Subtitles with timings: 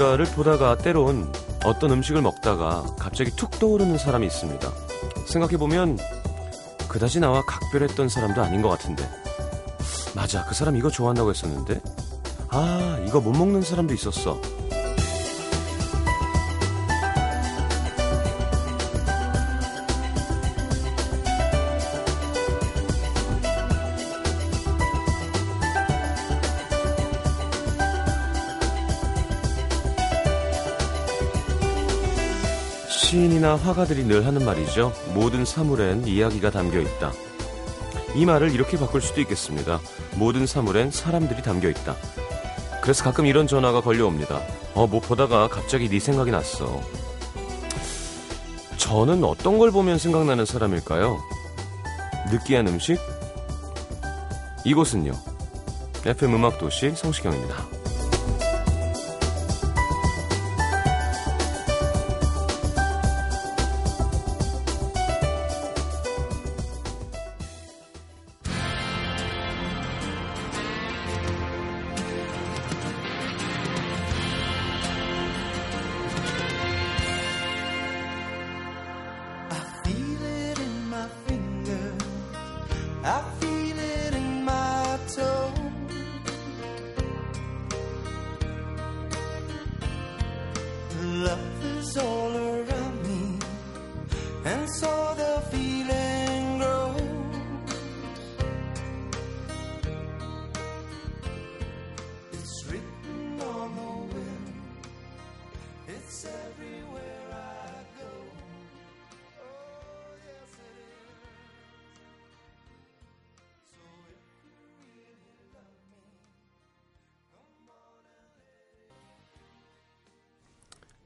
[0.00, 1.30] 뭔가를 보다가 때론
[1.62, 4.72] 어떤 음식을 먹다가 갑자기 툭 떠오르는 사람이 있습니다.
[5.26, 5.98] 생각해보면
[6.88, 9.06] 그다지 나와 각별했던 사람도 아닌 것 같은데.
[10.14, 11.82] 맞아, 그 사람 이거 좋아한다고 했었는데.
[12.48, 14.40] 아, 이거 못 먹는 사람도 있었어.
[33.50, 34.92] 시인이나 화가들이 늘 하는 말이죠.
[35.14, 37.12] 모든 사물엔 이야기가 담겨 있다.
[38.14, 39.80] 이 말을 이렇게 바꿀 수도 있겠습니다.
[40.14, 41.96] 모든 사물엔 사람들이 담겨 있다.
[42.80, 44.40] 그래서 가끔 이런 전화가 걸려옵니다.
[44.74, 46.80] 어, 뭐 보다가 갑자기 네 생각이 났어.
[48.76, 51.18] 저는 어떤 걸 보면 생각나는 사람일까요?
[52.30, 52.98] 느끼한 음식?
[54.64, 55.12] 이곳은요.
[56.06, 57.79] FM 음악도시 성시경입니다.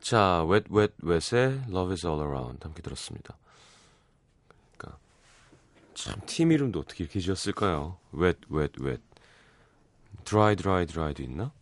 [0.04, 3.38] 자, Wet Wet Wet의 Love is All Around 함께 들었습니다.
[4.76, 4.98] 그러니까
[5.94, 7.96] 참 팀 이름도 어떻게 이렇게 지었을까요?
[8.12, 9.02] Wet Wet Wet
[10.24, 11.52] Dry Dry Dry도 있나?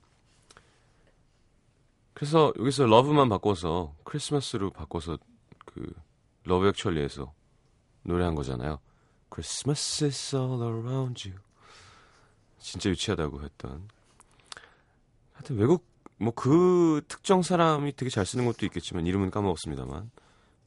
[2.15, 5.19] 그래서 여기서 Love만 바꿔서 크리스마스로 바꿔서
[5.65, 5.95] 그
[6.43, 7.33] 러브 액츄얼리에서
[8.03, 8.81] 노래한 거잖아요.
[9.33, 11.41] Christmas is all around you.
[12.59, 13.89] 진짜 유치하다고 했던.
[15.35, 15.92] 하여튼 외국
[16.23, 20.11] 뭐 그 특정 사람이 되게 잘 쓰는 것도 있겠지만 이름은 까먹었습니다만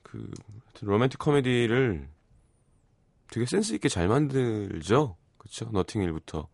[0.04, 0.30] 그
[0.82, 2.10] 로맨틱 코미디를
[3.30, 5.16] 되게 센스 있게 잘 만들죠.
[5.38, 5.70] 그렇죠?
[5.72, 6.48] 노팅힐부터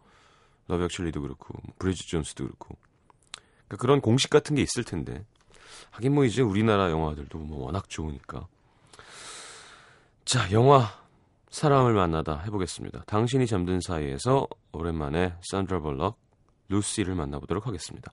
[0.68, 2.78] 러브 액츄얼리도 그렇고 브리짓 존스도 그렇고
[3.66, 5.26] 그러니까 그런 공식 같은 게 있을 텐데
[5.92, 8.48] 하긴 뭐 이제 우리나라 영화들도 뭐 워낙 좋으니까
[10.26, 10.88] 자 영화
[11.50, 13.04] 사람을 만나다 해보겠습니다.
[13.08, 16.18] 당신이 잠든 사이에서 오랜만에 산드라 블록
[16.70, 18.12] 루시를 만나보도록 하겠습니다.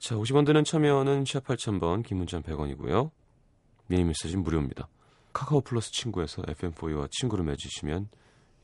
[0.00, 3.10] 자, 50원 드는 참여는 샵 8000번, 긴 문자 100원이고요.
[3.86, 4.88] 미니 메시지는 무료입니다.
[5.34, 8.08] 카카오 플러스 친구에서 FM4U와 친구를 맺으시면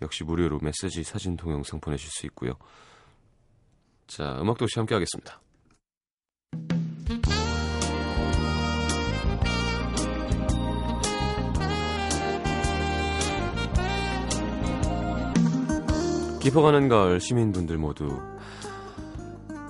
[0.01, 2.55] 역시 무료로 메시지, 사진, 동영상 보내실 수 있고요.
[4.07, 5.43] 자, 음악도시 함께 하겠습니다.
[16.41, 18.09] 깊어가는 가을 시민분들 모두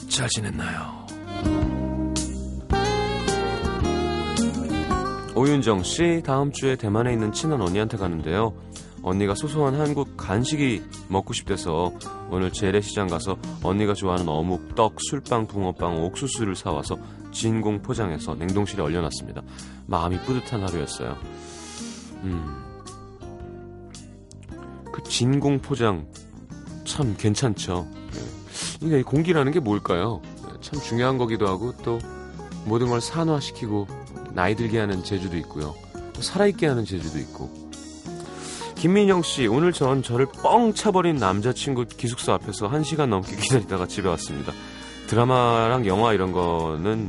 [0.08, 1.05] 잘 지냈나요?
[5.36, 8.54] 오윤정 씨, 다음 주에 대만에 있는 친한 언니한테 가는데요.
[9.02, 11.92] 언니가 소소한 한국 간식이 먹고 싶대서
[12.30, 16.96] 오늘 재래시장 가서 언니가 좋아하는 어묵, 떡, 술빵, 붕어빵, 옥수수를 사와서
[17.32, 19.42] 진공 포장해서 냉동실에 얼려놨습니다.
[19.86, 21.18] 마음이 뿌듯한 하루였어요.
[22.22, 22.64] 음.
[24.90, 26.08] 그 진공 포장
[26.84, 27.86] 참 괜찮죠.
[27.90, 28.86] 네.
[28.86, 30.22] 이게 공기라는 게 뭘까요?
[30.62, 31.98] 참 중요한 거기도 하고 또
[32.64, 33.86] 모든 걸 산화시키고
[34.36, 35.74] 나이 들게 하는 재주도 있고요.
[36.20, 37.50] 살아있게 하는 재주도 있고.
[38.74, 44.10] 김민영 씨, 오늘 전 저를 뻥 차버린 남자친구 기숙사 앞에서 한 시간 넘게 기다리다가 집에
[44.10, 44.52] 왔습니다.
[45.06, 47.08] 드라마랑 영화 이런 거는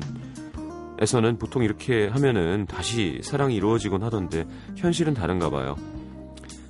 [1.00, 4.48] 에서는 보통 이렇게 하면은 다시 사랑이 이루어지곤 하던데
[4.78, 5.76] 현실은 다른가 봐요.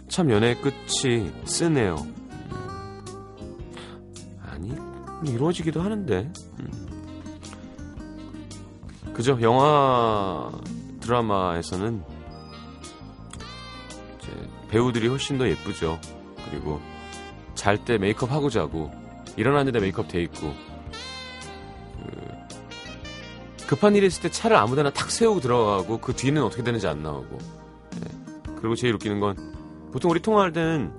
[0.08, 1.98] 참 연애의 끝이 쓰네요.
[4.42, 4.74] 아니
[5.24, 6.87] 이루어지기도 하는데 음.
[9.18, 9.38] 그죠?
[9.42, 10.52] 영화
[11.02, 12.04] 드라마에서는
[14.70, 16.00] 배우들이 훨씬 더 예쁘죠.
[16.50, 16.80] 그리고
[17.56, 18.92] 잘 때 메이크업 하고 자고
[19.36, 20.54] 일어나는데 메이크업 돼 있고
[23.58, 27.02] 그 급한 일이 있을 때 차를 아무데나 탁 세우고 들어가고 그 뒤는 어떻게 되는지 안
[27.02, 27.38] 나오고
[28.00, 28.08] 네.
[28.60, 29.36] 그리고 제일 웃기는 건
[29.92, 30.94] 보통 우리 통화할 때는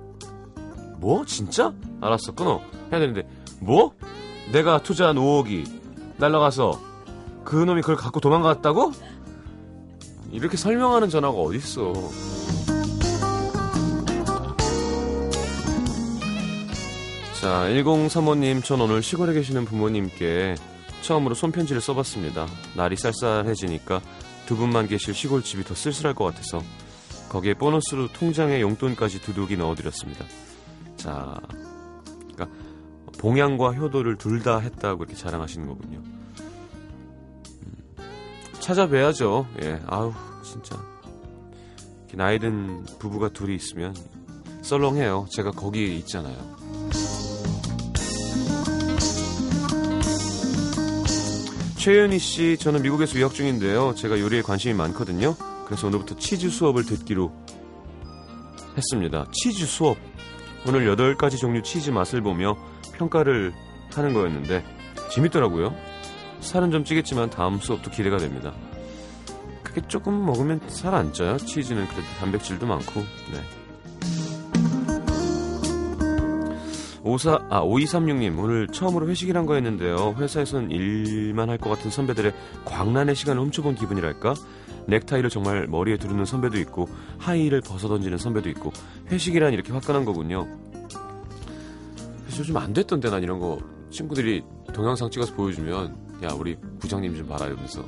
[0.97, 2.59] 뭐 진짜 알았어 끊어
[2.91, 3.25] 해야 되는데
[3.61, 3.93] 뭐
[4.51, 5.79] 내가 투자한 5억이
[6.17, 6.88] 날라가서
[7.49, 8.91] 그 놈이 그걸 갖고 도망갔다고?
[10.31, 11.93] 이렇게 설명하는 전화가 어딨어.
[17.41, 20.53] 자, 1035님, 전 오늘 시골에 계시는 부모님께
[21.01, 22.45] 처음으로 손편지를 써봤습니다.
[22.75, 24.01] 날이 쌀쌀해지니까
[24.45, 26.61] 두 분만 계실 시골집이 더 쓸쓸할 것 같아서
[27.29, 30.23] 거기에 보너스로 통장에 용돈까지 두둑이 넣어드렸습니다.
[30.97, 31.35] 자,
[32.33, 32.47] 그러니까
[33.17, 36.18] 봉양과 효도를 둘 다 했다고 이렇게 자랑하시는 거군요.
[38.69, 39.47] 음, 찾아뵈야죠.
[39.63, 40.13] 예, 아우
[40.43, 40.77] 진짜
[42.13, 43.95] 나이든 부부가 둘이 있으면
[44.61, 45.25] 썰렁해요.
[45.31, 46.37] 제가 거기 있잖아요.
[51.77, 53.95] 최윤희 씨, 저는 미국에서 유학 중인데요.
[53.95, 55.35] 제가 요리에 관심이 많거든요.
[55.65, 57.31] 그래서 오늘부터 치즈 수업을 듣기로
[58.77, 59.25] 했습니다.
[59.31, 59.97] 치즈 수업.
[60.67, 62.55] 오늘 8가지 종류 치즈 맛을 보며
[62.93, 63.53] 평가를
[63.95, 64.63] 하는 거였는데
[65.11, 65.88] 재밌더라고요.
[66.41, 68.53] 살은 좀 찌겠지만 다음 수업도 기대가 됩니다.
[69.63, 71.37] 그게 조금 먹으면 살 안 쪄요.
[71.37, 73.01] 치즈는 그래도 단백질도 많고.
[73.01, 73.41] 네.
[77.03, 80.15] 54, 아, 5236님, 오늘 처음으로 회식이란 거였는데요.
[80.17, 82.33] 회사에선 일만 할 것 같은 선배들의
[82.65, 84.33] 광란의 시간을 훔쳐본 기분이랄까?
[84.87, 86.87] 넥타이를 정말 머리에 두르는 선배도 있고,
[87.19, 88.71] 하이힐을 벗어던지는 선배도 있고,
[89.11, 90.47] 회식이란 이렇게 화끈한 거군요.
[92.37, 93.59] 요즘 안 됐던데, 난 이런 거.
[93.91, 94.43] 친구들이
[94.73, 97.83] 동영상 찍어서 보여주면, 야, 우리 부장님 좀 봐라, 이러면서.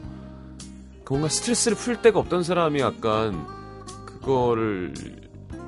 [1.04, 3.45] 그 뭔가 스트레스를 풀 데가 없던 사람이 약간,
[4.06, 4.94] 그거를,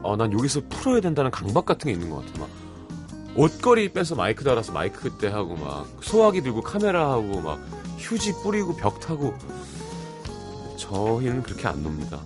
[0.02, 2.40] 어, 난 여기서 풀어야 된다는 강박 같은 게 있는 것 같아.
[2.40, 2.50] 막,
[3.36, 7.60] 옷걸이 빼서 마이크 달아서 마이크 때 하고 막 소화기 들고 카메라 하고 막
[7.98, 9.34] 휴지 뿌리고 벽 타고
[10.78, 12.22] 저희는 그렇게 안 놉니다.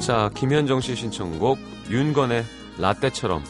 [0.00, 2.44] 자 김현정 씨 신청곡 윤건의
[2.78, 3.42] 라떼처럼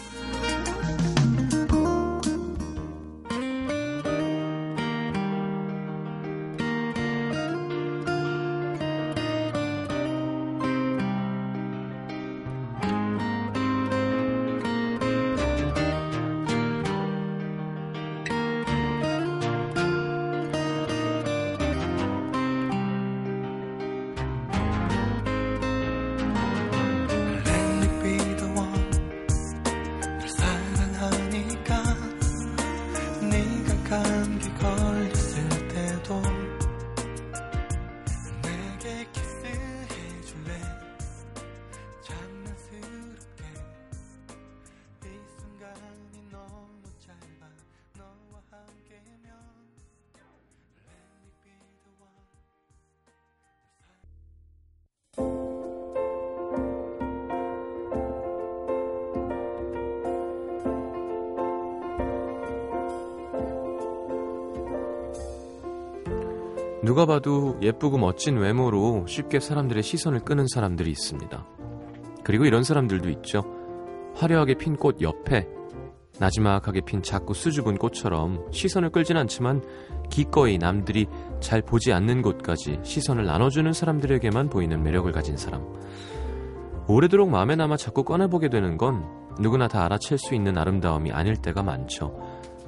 [66.97, 71.47] 누가 봐도 예쁘고 멋진 외모로 쉽게 사람들의 시선을 끄는 사람들이 있습니다.
[72.25, 73.45] 그리고 이런 사람들도 있죠.
[74.15, 75.47] 화려하게 핀 꽃 옆에
[76.19, 79.63] 나지막하게 핀 작고 수줍은 꽃처럼 시선을 끌진 않지만
[80.09, 81.07] 기꺼이 남들이
[81.39, 85.67] 잘 보지 않는 곳까지 시선을 나눠주는 사람들에게만 보이는 매력을 가진 사람.
[86.89, 89.05] 오래도록 마음에 남아 자꾸 꺼내보게 되는 건
[89.39, 92.19] 누구나 다 알아챌 수 있는 아름다움이 아닐 때가 많죠.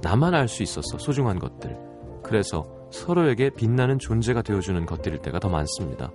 [0.02, 1.78] 나만 알 수 있었어, 소중한 것들.
[2.23, 6.11] 그래서 서로에게 빛나는 존재가 되어주는 것들일 때가 더 많습니다.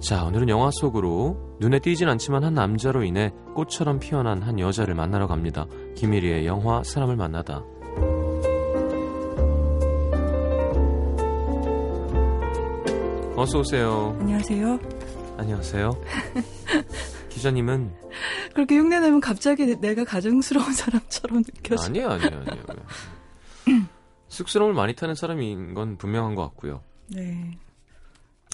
[0.00, 5.26] 자, 오늘은 영화 속으로 눈에 띄진 않지만 한 남자로 인해 꽃처럼 피어난 한 여자를 만나러
[5.26, 5.66] 갑니다.
[5.96, 7.64] 김일희의 영화 사람을 만나다.
[13.36, 14.16] 어서 오세요.
[14.20, 14.78] 안녕하세요.
[15.38, 15.90] 안녕하세요.
[17.30, 17.92] 기자님은
[18.54, 21.84] 그렇게 흉내내면 갑자기 내가 가정스러운 사람처럼 느껴져.
[21.84, 23.86] 아니에요, 아니에요, 아니에요.
[24.34, 26.82] 쑥스러움을 많이 타는 사람인 건 분명한 것 같고요.
[27.08, 27.56] 네.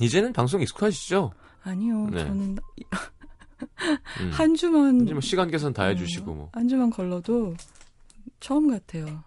[0.00, 1.32] 이제는 방송 익숙하시죠?
[1.62, 2.08] 아니요.
[2.10, 2.18] 네.
[2.24, 2.56] 저는
[4.20, 4.30] 음.
[4.32, 6.48] 한 주만 뭐 시간 계산 다 해주시고 뭐.
[6.52, 7.54] 한 주만 걸러도
[8.40, 9.22] 처음 같아요.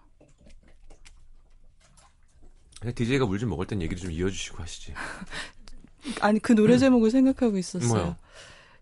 [2.94, 4.92] DJ가 물 좀 먹을 땐 얘기를 좀 이어주시고 하시지.
[6.20, 7.88] 아니 그 노래 제목을 생각하고 있었어요.
[7.88, 8.16] 뭐요?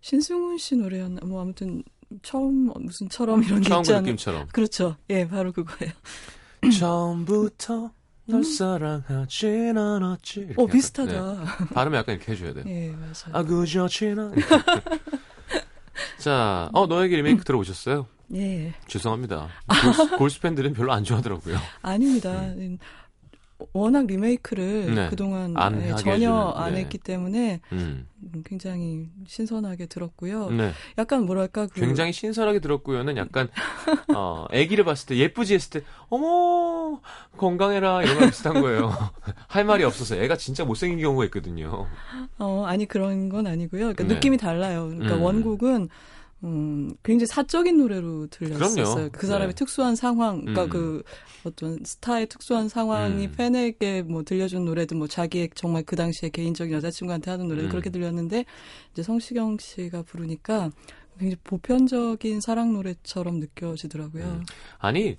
[0.01, 1.25] 신승훈 씨 노래였나?
[1.25, 1.83] 뭐 아무튼
[2.21, 4.01] 처음 무슨 처럼 이런 게 처음 있잖아요.
[4.01, 4.47] 그 느낌처럼.
[4.51, 4.97] 그렇죠.
[5.09, 5.93] 예, 바로 그거예요.
[6.71, 7.91] 처음부터
[8.25, 8.43] 널 음?
[8.43, 10.53] 사랑하진 않았지.
[10.57, 11.11] 어, 비슷하다.
[11.11, 11.45] 네.
[11.73, 12.63] 발음 약간 이렇게 해줘야 돼.
[12.65, 13.33] 예, 맞아요.
[13.33, 14.31] 아, 그저 지나.
[16.19, 18.07] 자, 어, 너에게 리메이크 들어보셨어요?
[18.35, 18.73] 예.
[18.87, 19.49] 죄송합니다.
[19.67, 21.57] 골스, 골스 팬들은 별로 안 좋아하더라고요.
[21.81, 22.31] 아닙니다.
[22.31, 22.77] 음.
[23.73, 25.09] 워낙 리메이크를 네.
[25.09, 26.81] 그동안 안 네, 전혀 안 네.
[26.81, 28.07] 했기 때문에 음.
[28.23, 30.49] 음, 굉장히 신선하게 들었고요.
[30.51, 30.71] 네.
[30.97, 33.49] 약간 뭐랄까 그 굉장히 신선하게 들었고요는 약간
[34.15, 36.99] 어 아기를 봤을 때 예쁘지 했을 때 어머
[37.37, 38.91] 건강해라 이런 거 비슷한 거예요.
[39.47, 41.87] 할 말이 없어서 애가 진짜 못생긴 경우가 있거든요.
[42.37, 43.81] 어, 아니 그런 건 아니고요.
[43.81, 44.13] 그러니까 네.
[44.13, 44.87] 느낌이 달라요.
[44.87, 45.21] 그러니까 음.
[45.21, 45.89] 원곡은
[46.43, 49.09] 음, 굉장히 사적인 노래로 들렸었어요.
[49.11, 49.55] 그 사람의 네.
[49.55, 50.69] 특수한 상황, 그러니까 음.
[50.69, 51.03] 그
[51.45, 53.31] 어떤 스타의 특수한 상황이 음.
[53.31, 57.69] 팬에게 뭐 들려준 노래도 뭐 자기의 정말 그 당시에 개인적인 여자친구한테 하는 노래도 음.
[57.69, 58.45] 그렇게 들렸는데
[58.91, 60.69] 이제 성시경 씨가 부르니까
[61.17, 64.23] 굉장히 보편적인 사랑 노래처럼 느껴지더라고요.
[64.25, 64.45] 음.
[64.79, 65.17] 아니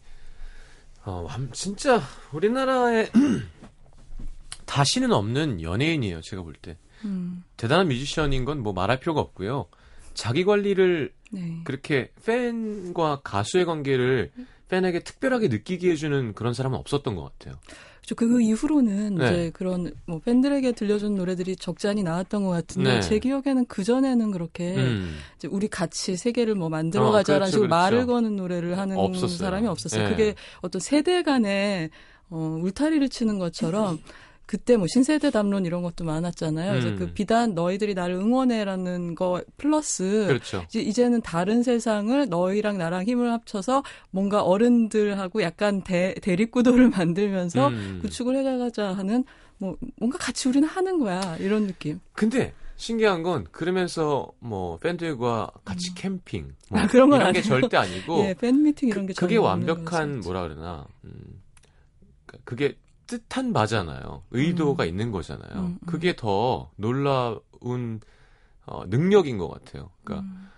[1.06, 2.02] 어 완- 진짜
[2.32, 3.08] 우리나라에
[4.66, 6.20] 다시는 없는 연예인이에요.
[6.22, 6.76] 제가 볼 때.
[7.04, 9.66] 음, 대단한 뮤지션인 건 뭐 말할 필요가 없고요.
[10.14, 11.61] 자기 관리를 네.
[11.64, 14.30] 그렇게 팬과 가수의 관계를
[14.68, 17.59] 팬에게 특별하게 느끼게 해주는 그런 사람은 없었던 것 같아요.
[18.04, 18.14] 그렇죠.
[18.16, 19.25] 그 이후로는 네.
[19.25, 23.00] 이제 그런 뭐 팬들에게 들려준 노래들이 적잖이 나왔던 것 같은데 네.
[23.00, 25.16] 제 기억에는 그 전에는 그렇게 음.
[25.37, 27.83] 이제 우리 같이 세계를 뭐 어, 만들어가자라는 그렇죠, 식으로 그렇죠.
[27.83, 29.38] 말을 거는 노래를 하는 없었어요.
[29.38, 30.04] 사람이 없었어요.
[30.04, 30.11] 네.
[30.11, 31.90] 그게 어떤 세대 간의
[32.28, 33.99] 어, 울타리를 치는 것처럼
[34.46, 36.72] 그때 뭐 신세대 담론 이런 것도 많았잖아요.
[36.72, 36.96] 그래서 음.
[36.96, 40.64] 그 비단 너희들이 나를 응원해라는 거 플러스 그렇죠.
[40.68, 47.98] 이제 이제는 다른 세상을 너희랑 나랑 힘을 합쳐서 뭔가 어른들하고 약간 대, 대립구도를 만들면서 음.
[48.02, 49.24] 구축을 해가자 하는
[49.58, 52.00] 뭐 뭔가 같이 우리는 하는 거야 이런 느낌.
[52.12, 57.60] 근데 신기한 건 그러면서 뭐 팬들과 같이 캠핑 뭐 아, 그런 건 이런 게 아니에요.
[57.60, 60.20] 절대 아니고 예, 팬 미팅 이런 게 그, 게 전혀 없는 완벽한.
[60.20, 61.40] 뭐라 그러나 음,
[62.26, 64.23] 그러니까 그게 뜻한 바잖아요.
[64.30, 65.52] 의도가 있는 거잖아요.
[65.54, 65.78] 음, 음.
[65.87, 68.00] 그게 더 놀라운
[68.66, 69.90] 어, 능력인 것 같아요.
[70.02, 70.49] 그러니까 음.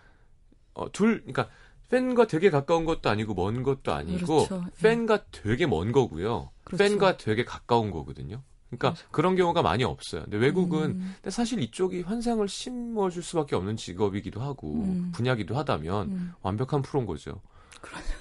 [0.75, 1.49] 어, 둘 그러니까
[1.89, 4.65] 팬과 되게 가까운 것도 아니고 먼 것도 아니고 그렇죠.
[4.67, 4.83] 예.
[4.83, 6.51] 팬과 되게 먼 거고요.
[6.65, 6.85] 그렇죠.
[6.85, 8.43] 팬과 되게 가까운 거거든요.
[8.71, 10.23] 그러니까 그런 경우가 많이 없어요.
[10.23, 15.13] 근데 외국은 음, 근데 사실 이쪽이 환상을 심어줄 수밖에 없는 직업이기도 하고 음.
[15.15, 16.33] 분야기도 하다면 음.
[16.43, 17.41] 완벽한 프로인 거죠.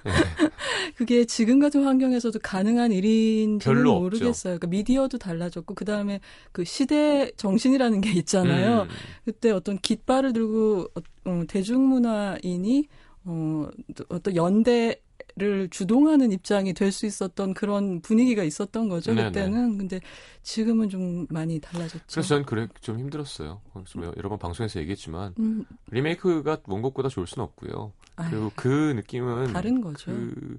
[0.96, 3.60] 그게 지금 같은 환경에서도 가능한 일인지는.
[4.00, 4.58] 모르겠어요.
[4.58, 6.20] 그러니까 미디어도 달라졌고 그 다음에
[6.52, 8.84] 그 시대 정신이라는 게 있잖아요.
[8.84, 8.88] 음,
[9.26, 12.88] 그때 어떤 깃발을 들고 어, 어, 대중문화인이
[13.26, 13.68] 어,
[14.10, 15.02] 어떤 연대
[15.38, 19.28] 를 주동하는 입장이 될 수 있었던 그런 분위기가 있었던 거죠 네네.
[19.32, 19.78] 그때는.
[19.78, 20.00] 근데
[20.44, 22.06] 지금은 좀 많이 달라졌죠.
[22.10, 23.60] 그래서 저는 그래 좀 힘들었어요.
[23.84, 27.92] 좀 여러 번 방송에서 얘기했지만 음, 리메이크가 원곡보다 좋을 수는 없고요.
[28.16, 30.06] 아유, 그리고 그 느낌은 다른 거죠.
[30.10, 30.58] 그,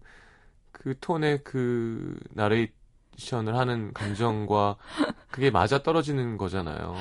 [0.72, 4.76] 그 톤의 그 나레이션을 하는 감정과
[5.30, 6.96] 그게 맞아 떨어지는 거잖아요.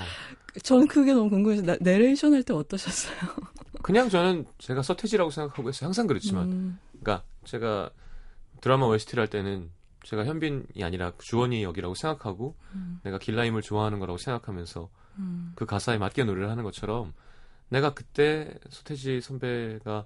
[0.64, 3.18] 저는 그게 너무 궁금해서 나, 내레이션 할 때 어떠셨어요?
[3.82, 5.88] 그냥 저는 제가 서태지라고 생각하고 있어요.
[5.88, 6.44] 항상 그렇지만.
[6.50, 7.92] 음, 그러니까 제가
[8.62, 9.70] 드라마 OST를 할 때는
[10.04, 15.98] 제가 현빈이 아니라 주원이 역이라고 생각하고 음, 내가 길라임을 좋아하는 거라고 생각하면서 음, 그 가사에
[15.98, 17.14] 맞게 노래를 하는 것처럼
[17.70, 20.06] 내가 그때 서태지 선배가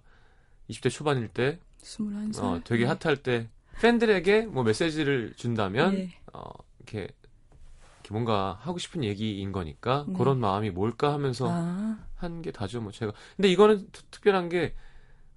[0.69, 2.43] 20대 초반일 때 21살.
[2.43, 3.49] 어, 되게 핫할 때
[3.81, 6.09] 팬들에게 뭐 메시지를 준다면 예.
[6.33, 10.13] 어, 이렇게, 이렇게 뭔가 하고 싶은 얘기인 거니까 네.
[10.17, 14.75] 그런 마음이 뭘까 하면서 아, 한게 다죠 뭐 제가 근데 이거는 특- 특별한 게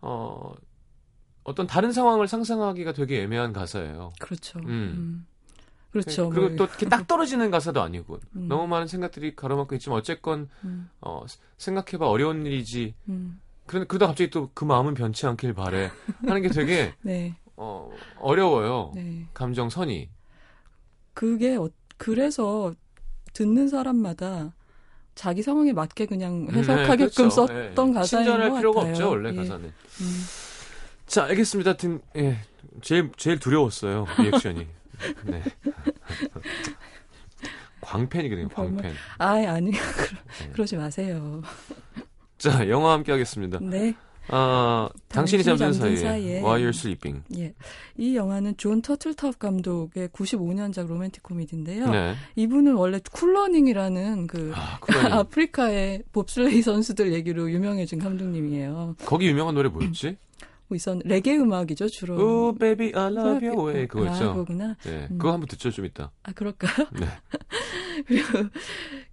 [0.00, 0.52] 어,
[1.44, 4.12] 어떤 다른 상황을 상상하기가 되게 애매한 가사예요.
[4.20, 4.58] 그렇죠.
[4.60, 4.66] 음.
[4.68, 5.26] 음.
[5.90, 6.30] 그렇죠.
[6.30, 10.48] 그리고 뭐, 또 이렇게 딱 떨어지는 가사도 아니고 음, 너무 많은 생각들이 가로막혀 있지만 어쨌건
[10.64, 11.24] 음, 어,
[11.58, 12.94] 생각해봐 어려운 일이지.
[13.08, 15.90] 음, 그런 그러다 갑자기 또 그 마음은 변치 않길 바래
[16.26, 18.92] 하는 게 되게 네, 어, 어려워요.
[18.94, 19.26] 네.
[19.34, 20.08] 감정선이.
[21.12, 21.68] 그게 어,
[21.98, 22.72] 그래서
[23.34, 24.54] 듣는 사람마다
[25.14, 27.30] 자기 상황에 맞게 그냥 음, 해석하게끔 네, 그렇죠.
[27.30, 27.92] 썼던 예.
[27.92, 28.92] 가사인 친절할 것 필요가 같아요.
[28.94, 29.34] 없죠 원래 예.
[29.34, 29.72] 가사는.
[31.12, 31.70] 음, 자 알겠습니다.
[31.72, 32.38] 하여튼 예,
[32.80, 34.66] 제일 제일 두려웠어요 리액션이.
[35.26, 35.42] 네.
[37.82, 38.92] 광팬이거든요 광팬.
[39.18, 39.78] 아, 아니 네.
[40.52, 41.42] 그러지 마세요.
[42.38, 43.58] 자 영화 함께 하겠습니다.
[43.60, 43.94] 네,
[44.28, 46.38] 아 당신이 당신이 잠든 잠든 사이에 사이에.
[46.38, 47.24] While You Were Sleeping.
[47.36, 47.52] 예,
[47.98, 51.90] 이 영화는 존 터틀타웁 감독의 95년작 로맨틱 코미디인데요.
[51.90, 52.14] 네.
[52.36, 54.78] 이분은 원래 쿨러닝이라는 그 아,
[55.18, 58.96] 아프리카의 봅슬레이 선수들 얘기로 유명해진 감독님이에요.
[59.04, 60.16] 거기 유명한 노래 뭐였지?
[60.72, 62.14] 뭐 있었 레게 음악이죠 주로.
[62.14, 64.32] Oh baby I love your way 아, 그거였죠.
[64.32, 64.76] 그거구나.
[64.84, 65.18] 네, 음.
[65.18, 66.10] 그거 한번 듣죠 좀 이따.
[66.22, 66.88] 아 그럴까요?
[66.98, 67.06] 네.
[68.08, 68.48] 그리고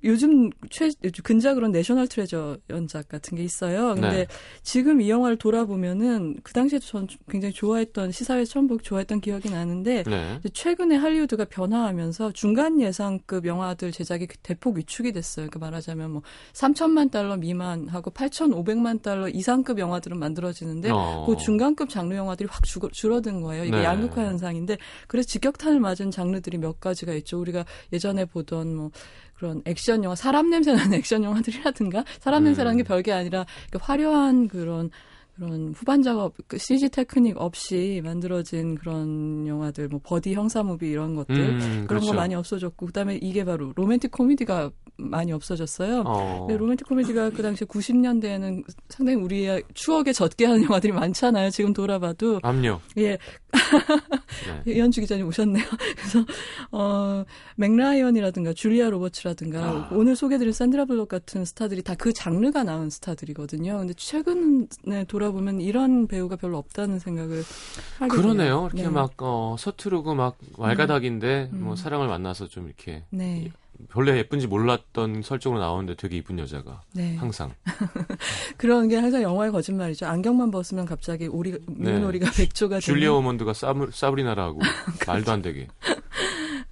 [0.03, 0.89] 요즘 최
[1.24, 3.96] 근작으로 내셔널 트레저 연작 같은 게 있어요.
[3.96, 4.27] 근데 네.
[4.63, 10.03] 지금 이 영화를 돌아보면은 그 당시에도 전 굉장히 좋아했던 시사회에서 처음 보고 좋아했던 기억이 나는데
[10.03, 10.39] 네.
[10.53, 15.48] 최근에 할리우드가 변화하면서 중간 예상급 영화들 제작이 대폭 위축이 됐어요.
[15.48, 16.22] 그러니까 말하자면 뭐
[16.53, 21.25] 3천만 달러 미만하고 8,500만 달러 이상급 영화들은 만들어지는데 어.
[21.27, 23.65] 그 중간급 장르 영화들이 확 줄, 줄어든 거예요.
[23.65, 23.84] 이게 네.
[23.84, 24.77] 양극화 현상인데
[25.08, 27.39] 그래서 직격탄을 맞은 장르들이 몇 가지가 있죠.
[27.39, 28.91] 우리가 예전에 보던 뭐
[29.39, 32.86] 그런 액션 영화, 사람 냄새 나는 액션 영화들이라든가 사람 냄새 나는 게 음.
[32.86, 34.91] 별게 아니라 그 화려한 그런
[35.39, 41.15] 그런 후반 작업, 그 CG 테크닉 없이 만들어진 그런 영화들, 뭐 buddy 형사 movie 이런
[41.15, 42.08] 것들 음, 그런 그렇죠.
[42.08, 46.03] 거 많이 없어졌고 그다음에 이게 바로 로맨틱 코미디가 많이 없어졌어요.
[46.05, 46.46] 어.
[46.48, 51.51] 근데 로맨틱 코미디가 그 당시 90년대에는 상당히 우리의 추억에 젖게 하는 영화들이 많잖아요.
[51.51, 52.81] 지금 돌아봐도 압력.
[52.98, 53.17] 예 네.
[54.67, 55.63] 이현주 기자님 오셨네요.
[55.96, 56.25] 그래서
[56.72, 57.24] 어
[57.56, 59.89] 멕 라이언이라든가 줄리아 로버츠라든가 아.
[59.93, 63.77] 오늘 소개드린 샌드라 블록 같은 스타들이 다 그 장르가 나온 스타들이거든요.
[63.77, 67.43] 근데 최근에 돌아 보면 이런 배우가 별로 없다는 생각을
[68.00, 68.36] 하게 그러네요.
[68.38, 68.69] 돼요.
[68.74, 68.89] 이렇게 네.
[68.89, 71.63] 막 어, 서투르고 막 왈가닥인데 음.
[71.63, 73.51] 뭐 사랑을 만나서 좀 이렇게 네.
[73.89, 77.15] 별로 예쁜지 몰랐던 설정으로 나오는데 되게 이쁜 여자가 네.
[77.15, 77.53] 항상.
[78.57, 80.05] 그런 게 항상 영화의 거짓말이죠.
[80.05, 81.51] 안경만 벗으면 갑자기 오리
[82.36, 82.79] 백조가 되는.
[82.79, 82.79] 네.
[82.79, 84.59] 줄리아 오먼드가 사브, 사브리나라고
[85.07, 85.67] 말도 안 되게.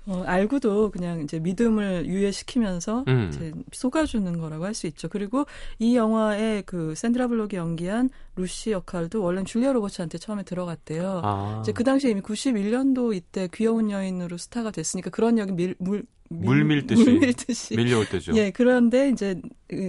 [0.07, 3.29] 어, 알고도 그냥 이제 믿음을 유예시키면서 음.
[3.29, 5.09] 이제 속아주는 거라고 할 수 있죠.
[5.09, 5.45] 그리고
[5.79, 11.21] 이 영화의 그 샌드라 블록이 연기한 루시 역할도 원래는 줄리아 로버츠한테 처음에 들어갔대요.
[11.23, 11.59] 아.
[11.61, 16.63] 이제 그 당시에 이미 91년도 이때 귀여운 여인으로 스타가 됐으니까 그런 역이 밀, 물, 물
[16.63, 17.03] 밀듯이.
[17.03, 17.75] 물 밀듯이.
[17.75, 18.35] 밀려올 때죠.
[18.35, 19.41] 예, 그런데 이제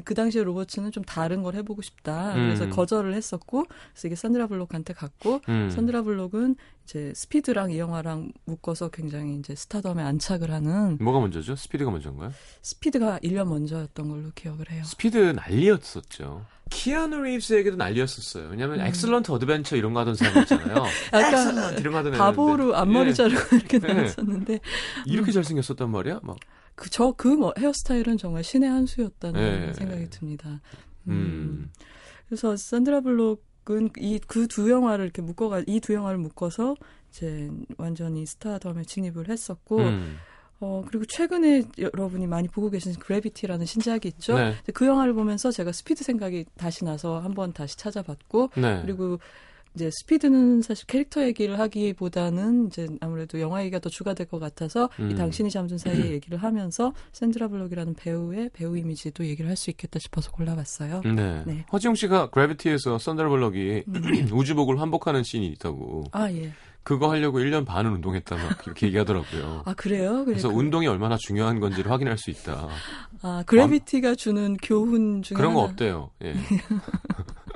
[0.04, 2.34] 그 당시에 로버츠는 좀 다른 걸 해보고 싶다.
[2.34, 2.70] 그래서 음.
[2.70, 5.70] 거절을 했었고, 그래서 이게 산드라 블록한테 갔고, 음.
[5.70, 11.54] 산드라 블록은 이제 스피드랑 이 영화랑 묶어서 굉장히 이제 스타덤에 안착을 하는 뭐가 먼저죠?
[11.54, 12.32] 스피드가 먼저인가요?
[12.62, 14.82] 스피드가 1년 먼저였던 걸로 기억을 해요.
[14.84, 16.46] 스피드 난리였었죠.
[16.70, 18.48] 키아누 리브스에게도 난리였었어요.
[18.50, 18.86] 왜냐면 음.
[18.86, 20.84] Excellent Adventure 이런 거 하던 사람 있잖아요.
[21.12, 22.74] 약간 이런 거 하던 바보로.
[22.76, 23.12] 앞머리 예.
[23.14, 23.88] 자르고 이렇게 네.
[23.88, 24.60] 다녔었는데,
[25.06, 26.20] 이렇게 잘생겼었단 말이야?
[26.22, 26.36] 막.
[26.74, 29.72] 그, 저, 그 뭐, 헤어스타일은 정말 신의 한 수였다는 네.
[29.74, 30.60] 생각이 듭니다.
[31.08, 31.12] 음.
[31.12, 31.72] 음.
[32.28, 36.76] 그래서 산드라 블록은 이 그 두 영화를 이렇게 묶어가 이 두 영화를 묶어서
[37.10, 40.18] 이제 완전히 스타덤에 진입을 했었고 음.
[40.60, 44.36] 어 그리고 최근에 여러분이 많이 보고 계신 그래비티라는 신작이 있죠.
[44.36, 44.54] 네.
[44.74, 48.80] 그 영화를 보면서 제가 스피드 생각이 다시 나서 한번 다시 찾아봤고 네.
[48.82, 49.18] 그리고
[49.74, 54.88] 이제 스피드는 사실 캐릭터 얘기를 하기보다는 이제 아무래도 영화 얘기가 더 주가 될 것 같아서
[54.98, 55.10] 음.
[55.10, 59.98] 이 당신이 잠든 사이에 얘기를 하면서 샌드라 블록이라는 배우의 배우 이미지도 얘기를 할 수 있겠다
[60.00, 61.02] 싶어서 골라봤어요.
[61.04, 61.42] 네.
[61.46, 61.64] 네.
[61.72, 64.28] 허지웅 씨가 그래비티에서 썬더블럭이 음.
[64.32, 66.04] 우주복을 환복하는 씬이 있다고.
[66.12, 66.50] 아 예.
[66.88, 69.62] 그거 하려고 1년 반을 운동했다 막 이렇게 얘기하더라고요.
[69.68, 70.24] 아 그래요?
[70.24, 72.66] 그래서 그- 운동이 얼마나 중요한 건지를 확인할 수 있다.
[73.20, 75.70] 아 그래비티가 주는 교훈 중에 그런 거 하나.
[75.70, 76.10] 없대요.
[76.24, 76.32] 예.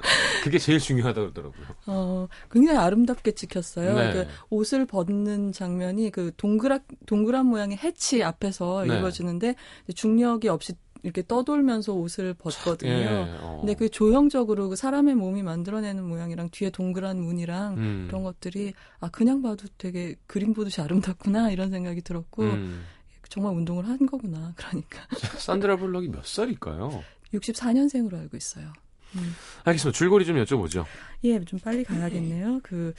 [0.45, 1.67] 그게 제일 중요하다고 그러더라고요.
[1.87, 3.95] 어 굉장히 아름답게 찍혔어요.
[3.95, 4.13] 네.
[4.13, 8.97] 그 옷을 벗는 장면이 그 동그란 동그란 모양의 해치 앞에서 네.
[8.99, 9.55] 이루어지는데
[9.95, 12.91] 중력이 없이 이렇게 떠돌면서 옷을 벗거든요.
[12.91, 13.37] 예.
[13.41, 13.59] 어.
[13.61, 18.05] 근데 그 조형적으로 그 사람의 몸이 만들어내는 모양이랑 뒤에 동그란 무늬랑 음.
[18.09, 22.85] 그런 것들이 아 그냥 봐도 되게 그림 보듯이 아름답구나 이런 생각이 들었고 음.
[23.29, 24.53] 정말 운동을 한 거구나.
[24.57, 25.07] 그러니까
[25.39, 27.03] 산드라 블럭이 몇 살일까요?
[27.35, 28.73] 64년생으로 알고 있어요.
[29.17, 29.35] 음.
[29.65, 29.97] 알겠습니다.
[29.97, 30.85] 줄거리 좀 여쭤보죠.
[31.25, 32.61] 예, 좀 빨리 가야겠네요.
[32.63, 32.95] 그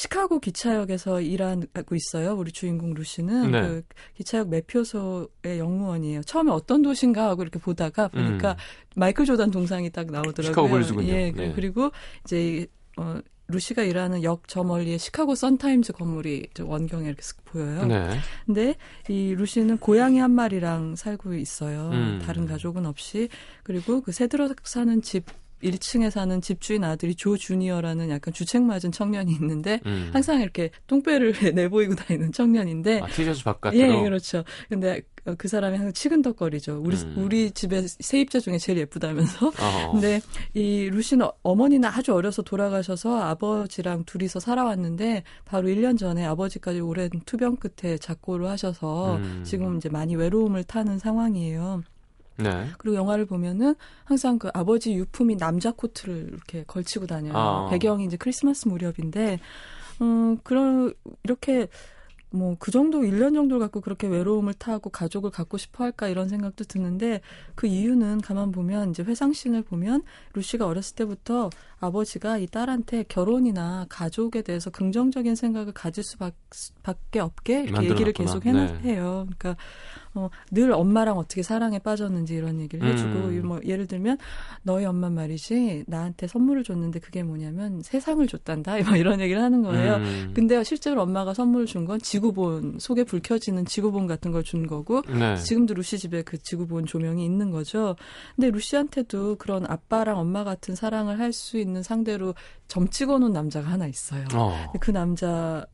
[0.00, 2.34] 시카고 기차역에서 일하고 있어요.
[2.36, 3.60] 우리 주인공 루시는 네.
[3.62, 3.82] 그
[4.16, 6.20] 기차역 매표소의 영무원이에요.
[6.24, 8.56] 처음에 어떤 도시인가 하고 이렇게 보다가 보니까 음.
[8.94, 10.42] 마이클 조단 동상이 딱 나오더라고요.
[10.42, 11.08] 시카고 불스군요.
[11.08, 11.52] 예, 그- 네.
[11.54, 11.92] 그리고
[12.26, 12.66] 이제 이,
[12.98, 17.86] 어, 루시가 일하는 역 저 멀리에 시카고 선타임즈 건물이 저 원경에 이렇게 쓱 보여요.
[17.86, 18.18] 네.
[18.44, 18.74] 근데
[19.08, 21.88] 이 루시는 고양이 한 마리랑 살고 있어요.
[21.94, 22.20] 음.
[22.22, 23.30] 다른 가족은 없이.
[23.62, 25.24] 그리고 그 새들어 사는 집
[25.62, 30.10] 1층에 사는 집주인 아들이 조 주니어라는 약간 주책 맞은 청년이 있는데 음.
[30.12, 33.78] 항상 이렇게 똥배를 내보이고 다니는 청년인데 아, 티셔츠 바깥으로.
[33.78, 34.44] 예, 그렇죠.
[34.68, 36.80] 근데 어, 그 사람이 항상 치근덕거리죠.
[36.82, 37.14] 우리 음.
[37.18, 39.48] 우리 집에 세입자 중에 제일 예쁘다면서.
[39.60, 39.90] 어.
[39.92, 40.20] 근데
[40.54, 47.56] 이 루시는 어머니는 아주 어려서 돌아가셔서 아버지랑 둘이서 살아왔는데 바로 1년 전에 아버지까지 오랜 투병
[47.56, 49.42] 끝에 작고를 하셔서 음.
[49.44, 51.82] 지금 이제 많이 외로움을 타는 상황이에요.
[52.38, 52.66] 네.
[52.78, 57.32] 그리고 영화를 보면은 항상 그 아버지 유품인 남자 코트를 이렇게 걸치고 다녀요.
[57.36, 57.68] 아.
[57.70, 59.40] 배경이 이제 크리스마스 무렵인데,
[60.02, 60.92] 음, 그런,
[61.24, 61.68] 이렇게,
[62.30, 66.64] 뭐, 그 정도, 1년 정도를 갖고 그렇게 외로움을 타고 가족을 갖고 싶어 할까 이런 생각도
[66.64, 67.22] 드는데,
[67.54, 70.02] 그 이유는 가만 보면, 이제 회상씬을 보면,
[70.34, 77.90] 루시가 어렸을 때부터 아버지가 이 딸한테 결혼이나 가족에 대해서 긍정적인 생각을 가질 수밖에 없게 이렇게
[77.90, 78.78] 얘기를 계속 해, 네.
[78.84, 79.26] 해요.
[79.38, 79.56] 그러니까
[80.14, 83.42] 어, 늘 엄마랑 어떻게 사랑에 빠졌는지 이런 얘기를 해주고 음.
[83.46, 84.16] 뭐 예를 들면
[84.62, 89.96] 너희 엄마 말이지 나한테 선물을 줬는데 그게 뭐냐면 세상을 줬단다 뭐 이런 얘기를 하는 거예요.
[89.96, 90.32] 음.
[90.34, 95.02] 근데 실제로 엄마가 선물을 준 건 지구본 속에 불 켜지는 지구본 같은 걸 준 거고
[95.08, 95.36] 네.
[95.36, 97.96] 지금도 루시 집에 그 지구본 조명이 있는 거죠.
[98.36, 102.34] 근데 루시한테도 그런 아빠랑 엄마 같은 사랑을 할 수 있는 상대로
[102.68, 104.24] 점 찍어 놓은 남자가 하나 있어요.
[104.34, 104.72] 어.
[104.80, 105.66] 그 남자가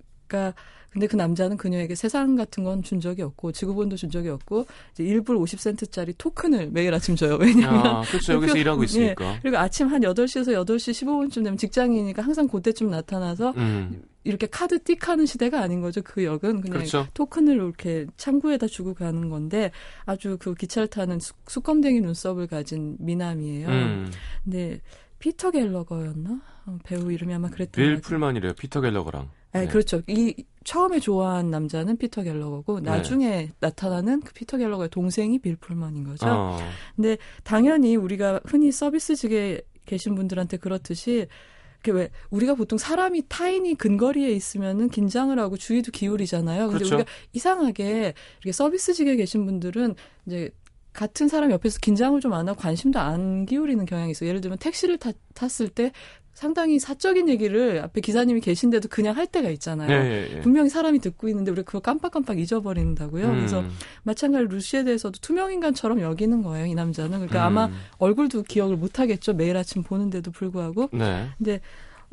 [0.93, 5.05] 근데 그 남자는 그녀에게 세상 같은 건 준 적이 없고 지구본도 준 적이 없고 이제
[5.05, 7.37] 1불 50센트짜리 토큰을 매일 아침 줘요.
[7.41, 8.35] 왜냐면 아, 그렇죠.
[8.35, 9.35] 여기서 일하고 있으니까.
[9.35, 14.03] 예, 그리고 아침 한 8시에서 8시 15분쯤 되면 직장이니까 항상 그때쯤 나타나서 음.
[14.25, 16.03] 이렇게 카드 띡하는 시대가 아닌 거죠.
[16.03, 17.07] 그 역은 그냥 그렇죠.
[17.15, 19.71] 토큰을 이렇게 창구에다 주고 가는 건데
[20.05, 23.69] 아주 그 기차를 타는 수, 수검댕이 눈썹을 가진 미남이에요.
[23.69, 24.11] 음.
[24.45, 24.81] 근데
[25.23, 26.41] 피터 갤러거였나?
[26.67, 28.55] 어, 배우 이름이 아마 그랬던 빌 풀만이래요.
[28.55, 29.31] 피터 갤러거랑.
[29.53, 29.69] 네, 네.
[29.69, 30.03] 그렇죠.
[30.09, 32.91] 이 처음에 좋아한 남자는 피터 갤러거고 네.
[32.91, 33.51] 나중에 네.
[33.61, 36.27] 나타나는 그 피터 갤러거의 동생이 빌 풀만인 거죠.
[36.27, 36.59] 어.
[36.97, 41.29] 근데 당연히 우리가 흔히 서비스직에 계신 분들한테 그렇듯이
[41.89, 46.67] 왜 우리가 보통 사람이 타인이 근거리에 있으면은 긴장을 하고 주의도 기울이잖아요.
[46.67, 46.97] 근데 그렇죠.
[46.97, 49.95] 우리가 이상하게 이렇게 서비스직에 계신 분들은
[50.27, 50.51] 이제
[50.93, 54.29] 같은 사람 옆에서 긴장을 좀 안 하고 관심도 안 기울이는 경향이 있어요.
[54.29, 55.93] 예를 들면 택시를 타, 탔을 때
[56.35, 59.91] 상당히 사적인 얘기를 앞에 기사님이 계신데도 그냥 할 때가 있잖아요.
[59.91, 60.41] 예, 예, 예.
[60.41, 63.27] 분명히 사람이 듣고 있는데 우리가 그걸 깜빡깜빡 잊어버린다고요.
[63.27, 63.35] 음.
[63.37, 63.63] 그래서
[64.05, 66.67] 마찬가지로 루시에 대해서도 투명인간처럼 여기는 거예요.
[66.67, 67.11] 이 남자는.
[67.11, 67.59] 그러니까 음.
[67.59, 69.35] 아마 얼굴도 기억을 못 하겠죠.
[69.35, 70.89] 매일 아침 보는데도 불구하고.
[70.93, 71.29] 네.
[71.37, 71.61] 근데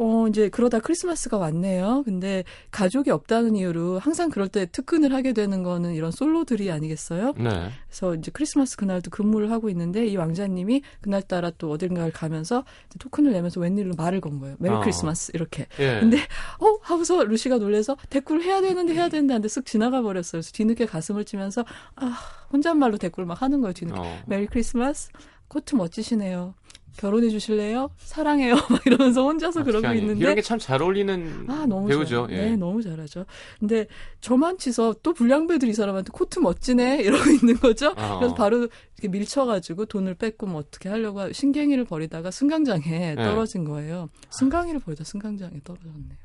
[0.02, 2.04] 어, 이제 그러다 크리스마스가 왔네요.
[2.06, 7.34] 근데 가족이 없다는 이유로 항상 그럴 때 특근을 하게 되는 거는 이런 솔로들이 아니겠어요?
[7.38, 7.70] 네.
[7.88, 12.64] 그래서 이제 크리스마스 그날도 근무를 하고 있는데 이 왕자님이 그날따라 또 어딘가를 가면서
[12.98, 14.56] 토큰을 내면서 웬일로 말을 건 거예요.
[14.60, 14.80] Merry 어.
[14.80, 15.68] 크리스마스 이렇게.
[15.80, 16.00] 예.
[16.00, 16.18] 근데
[16.62, 20.40] 어 하고서 루시가 놀래서 대꾸를 해야 되는데 해야 되는데 하는데 쓱 지나가 버렸어요.
[20.40, 21.66] 그래서 뒤늦게 가슴을 치면서
[21.98, 22.18] 아
[22.54, 23.74] 혼잣말로 대꾸를 막 하는 거예요.
[23.74, 24.00] 뒤늦게.
[24.00, 24.18] 어.
[24.28, 25.10] Merry Christmas
[25.50, 26.54] 코트 멋지시네요.
[27.00, 27.92] 결혼해 주실래요?
[27.98, 28.56] 사랑해요.
[28.70, 32.28] 막 이러면서 혼자서 아, 그러고 있는데 이런 게 참 잘 어울리는 아, 너무 배우죠.
[32.32, 32.36] 예.
[32.50, 33.26] 네, 너무 잘하죠.
[33.58, 33.88] 근데
[34.20, 37.94] 저만 치서 또 불량배들이 이 사람한테 코트 멋지네 이러고 있는 거죠.
[37.96, 38.20] 어.
[38.20, 43.16] 그래서 바로 이렇게 밀쳐가지고 돈을 뺏고 뭐 어떻게 하려고 신경이를 버리다가 승강장에 네.
[43.16, 44.10] 떨어진 거예요.
[44.32, 46.18] 승강이를 버리다 승강장에 떨어졌네요.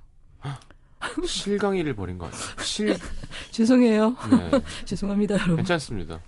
[1.27, 2.43] 실강이를 버린 거 아니에요?
[2.63, 2.97] 실
[3.53, 4.17] 죄송해요.
[4.31, 4.61] 네.
[4.87, 5.57] 죄송합니다, 여러분.
[5.57, 6.21] 괜찮습니다.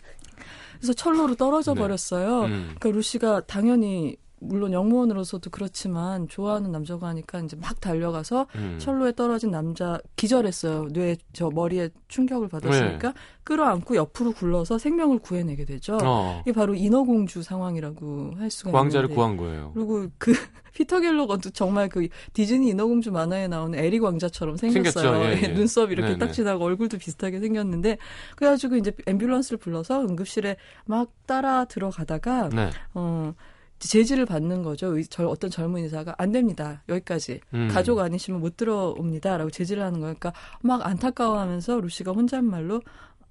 [0.78, 1.80] 그래서 철로로 떨어져 네.
[1.80, 2.42] 버렸어요.
[2.42, 2.74] 음.
[2.78, 8.76] 그러니까 루시가 당연히 물론 영무원으로서도 그렇지만 좋아하는 남자가 하니까 이제 막 달려가서 음.
[8.78, 10.88] 철로에 떨어진 남자 기절했어요.
[10.92, 13.14] 뇌 저 머리에 충격을 받았으니까 네.
[13.44, 15.98] 끌어안고 옆으로 굴러서 생명을 구해내게 되죠.
[16.02, 16.40] 어.
[16.46, 18.78] 이게 바로 인어공주 상황이라고 할 수가 있는데.
[18.78, 19.72] 왕자를 구한 거예요.
[19.74, 20.32] 그리고 그
[20.72, 25.24] 피터 갤러거도 정말 그 디즈니 인어공주 만화에 나오는 에릭 왕자처럼 생겼어요.
[25.24, 25.48] 예, 예.
[25.48, 26.18] 눈썹 이렇게 네네.
[26.18, 27.98] 딱 지나고 얼굴도 비슷하게 생겼는데
[28.36, 32.70] 그래가지고 이제 앰뷸런스를 불러서 응급실에 막 따라 들어가다가 네.
[32.94, 33.34] 어.
[33.78, 34.94] 제지를 받는 거죠.
[35.10, 36.82] 저 어떤 젊은 의사가 안 됩니다.
[36.88, 37.68] 여기까지 음.
[37.70, 42.80] 가족 아니시면 못 들어옵니다라고 제지를 하는 거니까 그러니까 막 안타까워하면서 루시가 혼잣말로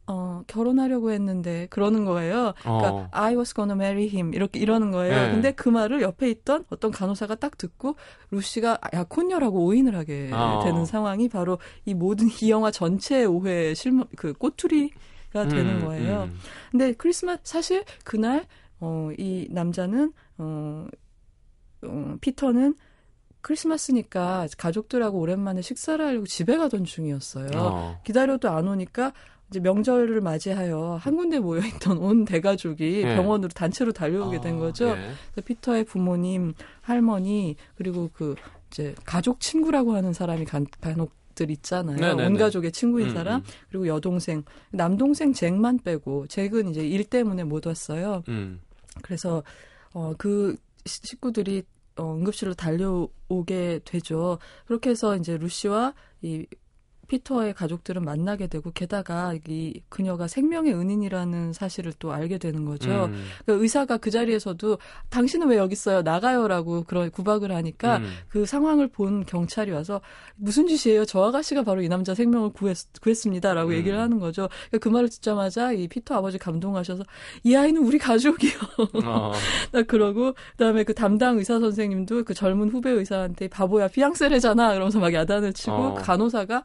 [0.07, 2.53] 어, 결혼하려고 했는데 그러는 거예요.
[2.61, 3.07] 그러니까 어.
[3.11, 5.15] I was gonna marry him 이렇게 이러는 거예요.
[5.15, 5.31] 네.
[5.31, 7.95] 근데 그 말을 옆에 있던 어떤 간호사가 딱 듣고
[8.29, 10.61] 루시가 약혼녀라고 오인을 하게 어.
[10.63, 16.29] 되는 상황이 바로 이 모든 이 영화 전체의 오해의 실무 그 꼬투리가 되는 음, 거예요.
[16.29, 16.37] 음.
[16.69, 18.45] 근데 크리스마스 사실 그날
[18.79, 20.87] 어, 이 남자는 어,
[21.83, 22.75] 어, 피터는
[23.41, 27.49] 크리스마스니까 가족들하고 오랜만에 식사를 하려고 집에 가던 중이었어요.
[27.55, 28.01] 어.
[28.03, 29.13] 기다려도 안 오니까
[29.49, 33.15] 이제 명절을 맞이하여 한 군데 모여 있던 온 대가족이 네.
[33.15, 34.95] 병원으로 단체로 달려오게 된 아, 거죠.
[34.95, 35.11] 네.
[35.31, 38.33] 그래서 피터의 부모님, 할머니 그리고 그
[38.71, 41.97] 이제 가족 친구라고 하는 사람이 간, 간혹 들 있잖아요.
[41.97, 42.25] 네네네.
[42.25, 43.43] 온 가족의 친구인 음, 사람 음.
[43.69, 48.23] 그리고 여동생, 남동생 잭만 빼고 잭은 이제 일 때문에 못 왔어요.
[48.29, 48.61] 음.
[49.01, 49.43] 그래서
[49.93, 51.63] 어, 그 식구들이
[51.97, 54.39] 어, 응급실로 달려오게 되죠.
[54.65, 56.45] 그렇게 해서 이제 루시와 이
[57.07, 63.05] 피터의 가족들은 만나게 되고 게다가 이 그녀가 생명의 은인이라는 사실을 또 알게 되는 거죠.
[63.05, 63.25] 음.
[63.45, 64.77] 그 의사가 그 자리에서도
[65.09, 66.01] 당신은 왜 여기 있어요?
[66.01, 68.11] 나가요라고 그런 구박을 하니까 음.
[68.29, 70.01] 그 상황을 본 경찰이 와서
[70.35, 71.05] 무슨 짓이에요?
[71.05, 73.75] 저 아가씨가 바로 이 남자 생명을 구했, 구했습니다라고 음.
[73.75, 74.49] 얘기를 하는 거죠.
[74.69, 77.03] 그러니까 그 말을 듣자마자 이 피터 아버지 감동하셔서
[77.43, 78.51] 이 아이는 우리 가족이요.
[79.05, 79.31] 어.
[79.71, 85.13] 나 그러고 그다음에 그 담당 의사 선생님도 그 젊은 후배 의사한테 바보야 피앙세래잖아 그러면서 막
[85.13, 85.93] 야단을 치고 어.
[85.95, 86.63] 간호사가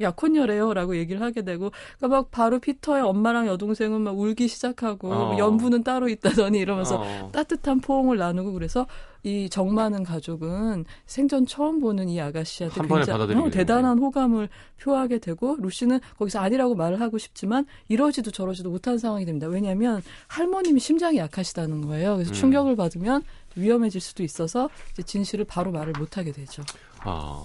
[0.00, 5.38] 약혼녀래요라고 얘기를 하게 되고 그러니까 막 바로 피터의 엄마랑 여동생은 막 울기 시작하고 어.
[5.38, 7.30] 연부는 따로 있다더니 이러면서 어.
[7.32, 8.86] 따뜻한 포옹을 나누고 그래서
[9.24, 14.48] 이 정 많은 가족은 생전 처음 보는 이 아가씨한테 굉장히 어, 대단한 호감을
[14.80, 19.48] 표하게 되고 루시는 거기서 아니라고 말을 하고 싶지만 이러지도 저러지도 못한 상황이 됩니다.
[19.48, 22.14] 왜냐하면 할머님이 심장이 약하시다는 거예요.
[22.14, 22.34] 그래서 음.
[22.34, 23.22] 충격을 받으면
[23.56, 24.70] 위험해질 수도 있어서
[25.04, 26.62] 진실을 바로 말을 못하게 되죠.
[27.00, 27.44] 아,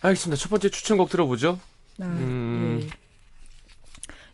[0.00, 0.40] 알겠습니다.
[0.40, 1.58] 첫 번째 추천곡 들어보죠.
[2.00, 2.80] 아, 음.
[2.82, 2.88] 예.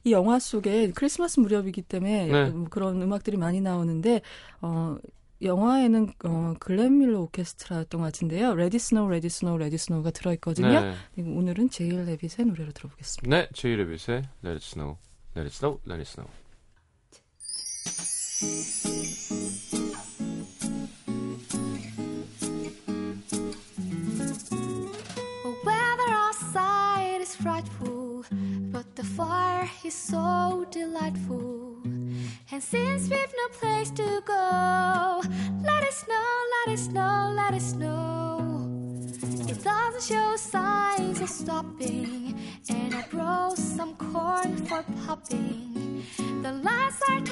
[0.05, 2.51] 이 영화 속에 크리스마스 무렵이기 때문에 네.
[2.51, 4.21] 뭐 그런 음악들이 많이 나오는데
[4.61, 4.97] 어
[5.41, 8.55] 영화에는 어, 글렌 밀러 오케스트라였던 것 같은데요.
[8.55, 10.81] 레디 스노우, 레디 스노우, 레디 스노우가 들어있거든요.
[10.81, 10.95] 네.
[11.17, 13.37] 오늘은 제이레빗의 노래로 들어보겠습니다.
[13.37, 14.97] 네, 제이레빗의 Let It Snow,
[15.35, 16.27] Let It Snow, Let It Snow.
[29.17, 31.77] Fire is so delightful.
[32.51, 35.23] And since we've no place to go,
[35.63, 38.69] let it snow, let it snow, let it snow.
[39.49, 46.03] It doesn't show signs of stopping, and I brought some corn for popping.
[46.43, 47.24] The lights are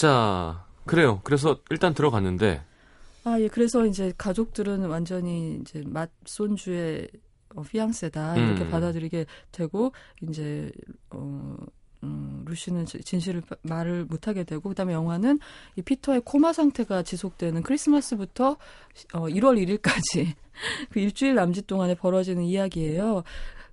[0.00, 1.20] 자, 그래요.
[1.24, 2.62] 그래서 일단 들어갔는데.
[3.24, 3.48] 아, 예.
[3.48, 7.06] 그래서 이제 가족들은 완전히 이제 맞손주의
[7.54, 8.70] 어, 피앙세다 이렇게 음.
[8.70, 10.72] 받아들이게 되고 이제
[11.10, 11.54] 어
[12.02, 15.38] 음, 루시는 진실을 말을 못하게 되고 그다음에 영화는
[15.76, 18.56] 이 피터의 코마 상태가 지속되는 크리스마스부터
[19.12, 20.32] 어, 1월 1일까지
[20.88, 23.22] 그 일주일 남짓 동안에 벌어지는 이야기예요.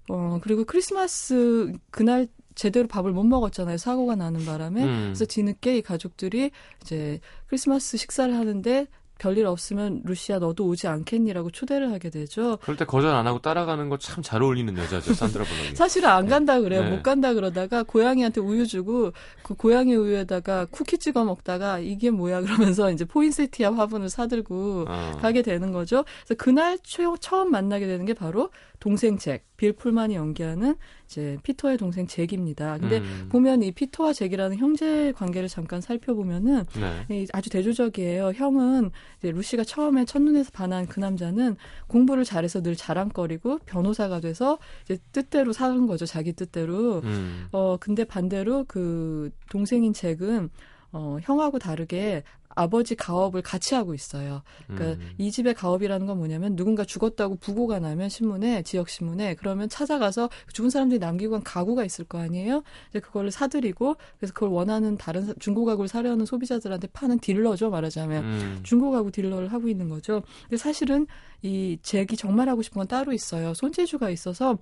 [0.09, 2.27] 어, 그리고 크리스마스 그날
[2.57, 3.77] 제대로 밥을 못 먹었잖아요.
[3.77, 4.83] 사고가 나는 바람에.
[4.83, 5.01] 음.
[5.09, 8.87] 그래서 뒤늦게 이 가족들이 이제 크리스마스 식사를 하는데
[9.19, 12.57] 별일 없으면 루시아 너도 오지 않겠니라고 초대를 하게 되죠.
[12.61, 15.73] 그럴 때 거절 안 하고 따라가는 거 참 잘 어울리는 여자죠, 산드라 블록이.
[15.75, 16.83] 사실은 안 간다 그래요.
[16.83, 16.91] 네.
[16.91, 22.91] 못 간다 그러다가 고양이한테 우유 주고 그 고양이 우유에다가 쿠키 찍어 먹다가 이게 뭐야 그러면서
[22.91, 25.11] 이제 포인세티아 화분을 사들고 어.
[25.19, 26.05] 가게 되는 거죠.
[26.25, 26.77] 그래서 그날
[27.19, 28.51] 처음 만나게 되는 게 바로
[28.87, 32.77] 동생 잭, 빌 풀만이 연기하는 이제 피터의 동생 잭입니다.
[32.77, 33.27] 근데 음.
[33.29, 36.63] 보면 이 피터와 잭이라는 형제 관계를 잠깐 살펴보면은
[37.09, 37.25] 네.
[37.33, 38.31] 아주 대조적이에요.
[38.33, 44.97] 형은 이제 루시가 처음에 첫눈에서 반한 그 남자는 공부를 잘해서 늘 자랑거리고 변호사가 돼서 이제
[45.11, 46.05] 뜻대로 사는 거죠.
[46.05, 47.01] 자기 뜻대로.
[47.03, 47.47] 음.
[47.51, 50.49] 어 근데 반대로 그 동생인 잭은
[50.93, 52.23] 어, 형하고 다르게
[52.57, 54.41] 아버지 가업을 같이 하고 있어요.
[54.65, 55.11] 그러니까 음.
[55.17, 60.71] 이 집의 가업이라는 건 뭐냐면 누군가 죽었다고 부고가 나면 신문에 지역 신문에 그러면 찾아가서 죽은
[60.71, 62.63] 사람들이 남기고 간 가구가 있을 거 아니에요.
[62.89, 68.59] 이제 그거를 사들이고 그래서 그걸 원하는 다른 중고 가구를 사려는 소비자들한테 파는 딜러죠 말하자면 음.
[68.63, 70.23] 중고 가구 딜러를 하고 있는 거죠.
[70.43, 71.05] 근데 사실은
[71.43, 73.53] 이 잭이 정말 하고 싶은 건 따로 있어요.
[73.53, 74.57] 손재주가 있어서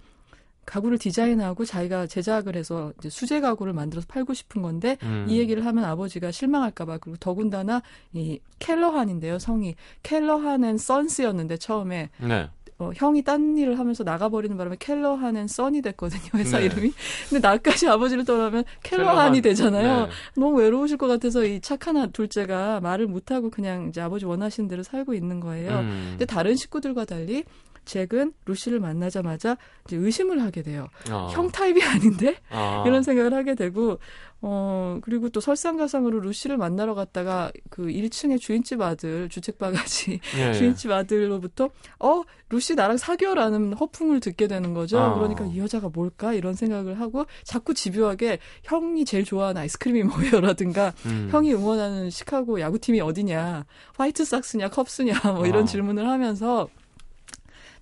[0.65, 5.25] 가구를 디자인하고 자기가 제작을 해서 이제 수제 가구를 만들어서 팔고 싶은 건데 음.
[5.29, 7.81] 이 얘기를 하면 아버지가 실망할까봐 그리고 더군다나
[8.13, 12.49] 이 켈러한인데요 성이 켈러한은 선스였는데 처음에 네.
[12.77, 16.65] 어, 형이 딴 일을 하면서 나가버리는 바람에 켈러한은 써니 됐거든요 회사 네.
[16.65, 16.91] 이름이
[17.29, 20.11] 근데 나까지 아버지를 떠나면 켈러한이 되잖아요 네.
[20.35, 25.13] 너무 외로우실 것 같아서 이 착한 둘째가 말을 못하고 그냥 이제 아버지 원하시는 대로 살고
[25.13, 26.07] 있는 거예요 음.
[26.11, 27.45] 근데 다른 식구들과 달리
[27.85, 30.87] 잭은 루시를 만나자마자 이제 의심을 하게 돼요.
[31.09, 31.29] 어.
[31.31, 32.83] 형 타입이 아닌데 어.
[32.87, 33.99] 이런 생각을 하게 되고
[34.41, 40.53] 어 그리고 또 설상가상으로 루시를 만나러 갔다가 그 1층의 주인집 아들 주책 바가지 예, 예.
[40.53, 41.69] 주인집 아들로부터
[41.99, 44.99] 어 루시 나랑 사귀어라는 허풍을 듣게 되는 거죠.
[44.99, 45.15] 어.
[45.15, 51.29] 그러니까 이 여자가 뭘까 이런 생각을 하고 자꾸 집요하게 형이 제일 좋아하는 아이스크림이 뭐예요라든가 음.
[51.31, 53.65] 형이 응원하는 시카고 야구팀이 어디냐
[53.97, 55.65] 화이트삭스냐 컵스냐 뭐 이런 어.
[55.65, 56.69] 질문을 하면서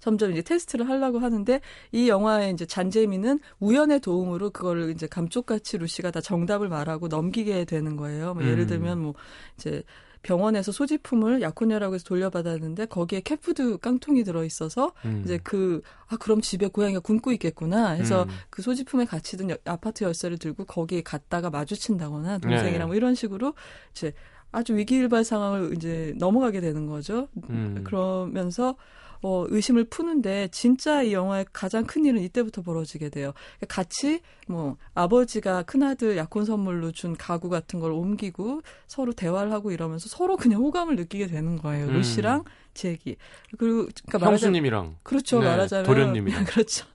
[0.03, 1.61] 점점 이제 테스트를 하려고 하는데
[1.93, 7.95] 이 영화의 이제 잔재미는 우연의 도움으로 그거를 이제 감쪽같이 루시가 다 정답을 말하고 넘기게 되는
[7.95, 8.33] 거예요.
[8.33, 8.67] 뭐 예를 음.
[8.67, 9.13] 들면 뭐
[9.55, 9.81] 이제
[10.21, 15.21] 병원에서 소지품을 약혼녀라고 해서 돌려받았는데 거기에 캣푸드 깡통이 들어 있어서 음.
[15.23, 15.81] 이제 그
[16.13, 18.29] 아 그럼 집에 고양이가 굶고 있겠구나 해서 음.
[18.49, 22.85] 그 소지품에 같이 든 아파트 열쇠를 들고 거기에 갔다가 마주친다거나 동생이랑 네.
[22.85, 23.53] 뭐 이런 식으로
[23.91, 24.13] 이제
[24.51, 27.27] 아주 위기일발 상황을 이제 넘어가게 되는 거죠.
[27.49, 27.81] 음.
[27.83, 28.75] 그러면서
[29.23, 33.33] 어, 의심을 푸는데 진짜 이 영화의 가장 큰 일은 이때부터 벌어지게 돼요.
[33.67, 40.09] 같이 뭐 아버지가 큰아들 약혼 선물로 준 가구 같은 걸 옮기고 서로 대화를 하고 이러면서
[40.09, 41.87] 서로 그냥 호감을 느끼게 되는 거예요.
[41.87, 41.93] 음.
[41.93, 43.15] 루시랑 잭이.
[43.57, 46.85] 그리고 그러니까 형수님이랑 그렇죠 네, 말하자면 도련님이랑 그렇죠.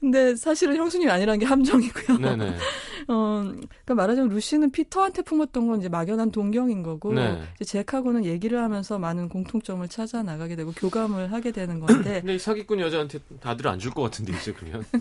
[0.00, 2.18] 근데 사실은 형수님이 아니라는 게 함정이고요.
[2.18, 2.56] 네네.
[3.10, 7.42] 어, 그러니까 말하자면 루시는 피터한테 품었던 건 이제 막연한 동경인 거고 네.
[7.60, 12.20] 이제 잭하고는 얘기를 하면서 많은 공통점을 찾아 나가게 되고 교감을 하게 되는 건데.
[12.20, 14.84] 근데 사기꾼 여자한테 다들 안 줄 것 같은데 이제 그러면.
[14.92, 15.00] 네.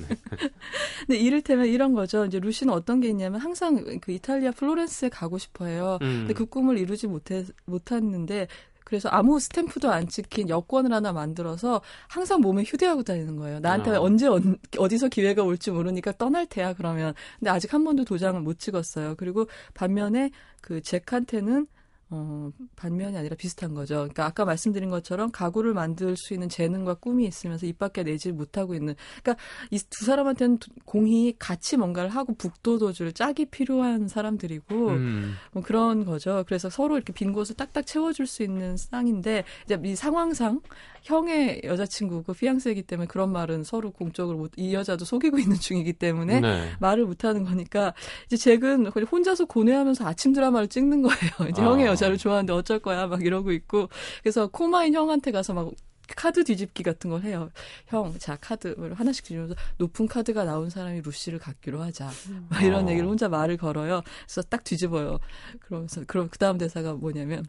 [1.06, 2.26] 근데 이를테면 이런 거죠.
[2.26, 5.98] 이제 루시는 어떤 게 있냐면 항상 그 이탈리아 플로렌스에 가고 싶어해요.
[6.02, 6.20] 음.
[6.28, 8.48] 근데 그 꿈을 이루지 못해 못했는데
[8.88, 13.60] 그래서 아무 스탬프도 안 찍힌 여권을 하나 만들어서 항상 몸에 휴대하고 다니는 거예요.
[13.60, 14.02] 나한테 어.
[14.02, 14.40] 언제 어,
[14.78, 17.14] 어디서 기회가 올지 모르니까 떠날 테야 그러면.
[17.38, 19.16] 근데 아직 한 번도 도장을 못 찍었어요.
[19.18, 21.68] 그리고 반면에 그 잭한테는
[22.10, 23.96] 어, 반면이 아니라 비슷한 거죠.
[23.96, 28.76] 그러니까 아까 말씀드린 것처럼 가구를 만들 수 있는 재능과 꿈이 있으면서 입 밖에 내지 못하고
[28.76, 28.96] 있는.
[29.24, 35.36] 그러니까 이 두 사람한테는 공히 같이 뭔가를 하고 북돋워줄 짝이 필요한 사람들이고 음.
[35.52, 36.44] 뭐 그런 거죠.
[36.46, 40.62] 그래서 서로 이렇게 빈 곳을 딱딱 채워줄 수 있는 쌍인데 이제 이 상황상
[41.04, 46.42] 형의 여자친구고 피앙세이기 때문에 그런 말은 서로 공적으로 못, 이 여자도 속이고 있는 중이기 때문에
[46.42, 46.72] 네.
[46.80, 47.94] 말을 못하는 거니까
[48.26, 51.50] 이제 잭은 혼자서 고뇌하면서 아침 드라마를 찍는 거예요.
[51.50, 51.66] 이제 아.
[51.66, 53.90] 형의 여자를 좋아하는데 어쩔 거야 막 이러고 있고
[54.22, 55.72] 그래서 코마인 형한테 가서 막
[56.16, 57.50] 카드 뒤집기 같은 걸 해요.
[57.88, 62.10] 형, 자, 카드를 하나씩 뒤집면서 높은 카드가 나온 사람이 루시를 갖기로 하자.
[62.48, 62.90] 막 이런 어.
[62.90, 64.02] 얘기를 혼자 말을 걸어요.
[64.26, 65.20] 그래서 딱 뒤집어요.
[65.60, 67.46] 그러면서, 그럼 그 다음 대사가 뭐냐면,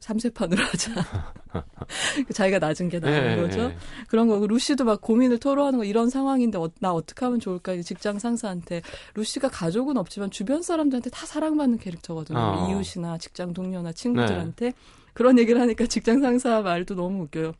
[0.00, 0.92] 삼세판으로 하자.
[2.32, 3.68] 자기가 낮은 게 나은 네, 거죠.
[3.68, 3.76] 네.
[4.08, 8.18] 그런 거고 루시도 막 고민을 토로하는 거 이런 상황인데 어, 나 어떻게 하면 좋을까 직장
[8.18, 8.82] 상사한테
[9.14, 12.38] 루시가 가족은 없지만 주변 사람들한테 다 사랑받는 캐릭터거든요.
[12.38, 12.70] 어.
[12.70, 14.72] 이웃이나 직장 동료나 친구들한테 네.
[15.14, 17.52] 그런 얘기를 하니까 직장 상사 말도 너무 웃겨요.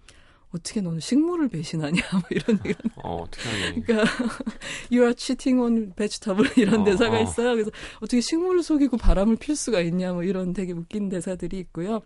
[0.51, 3.83] 어떻게 너는 식물을 배신하냐 뭐 이런 얘기 어, 어떻게 하니?
[3.85, 4.11] 그러니까
[4.91, 7.23] you are cheating on vegetable 이런 어, 대사가 어.
[7.23, 7.53] 있어요.
[7.53, 12.01] 그래서 어떻게 식물을 속이고 바람을 필 수가 있냐 뭐 이런 되게 웃긴 대사들이 있고요.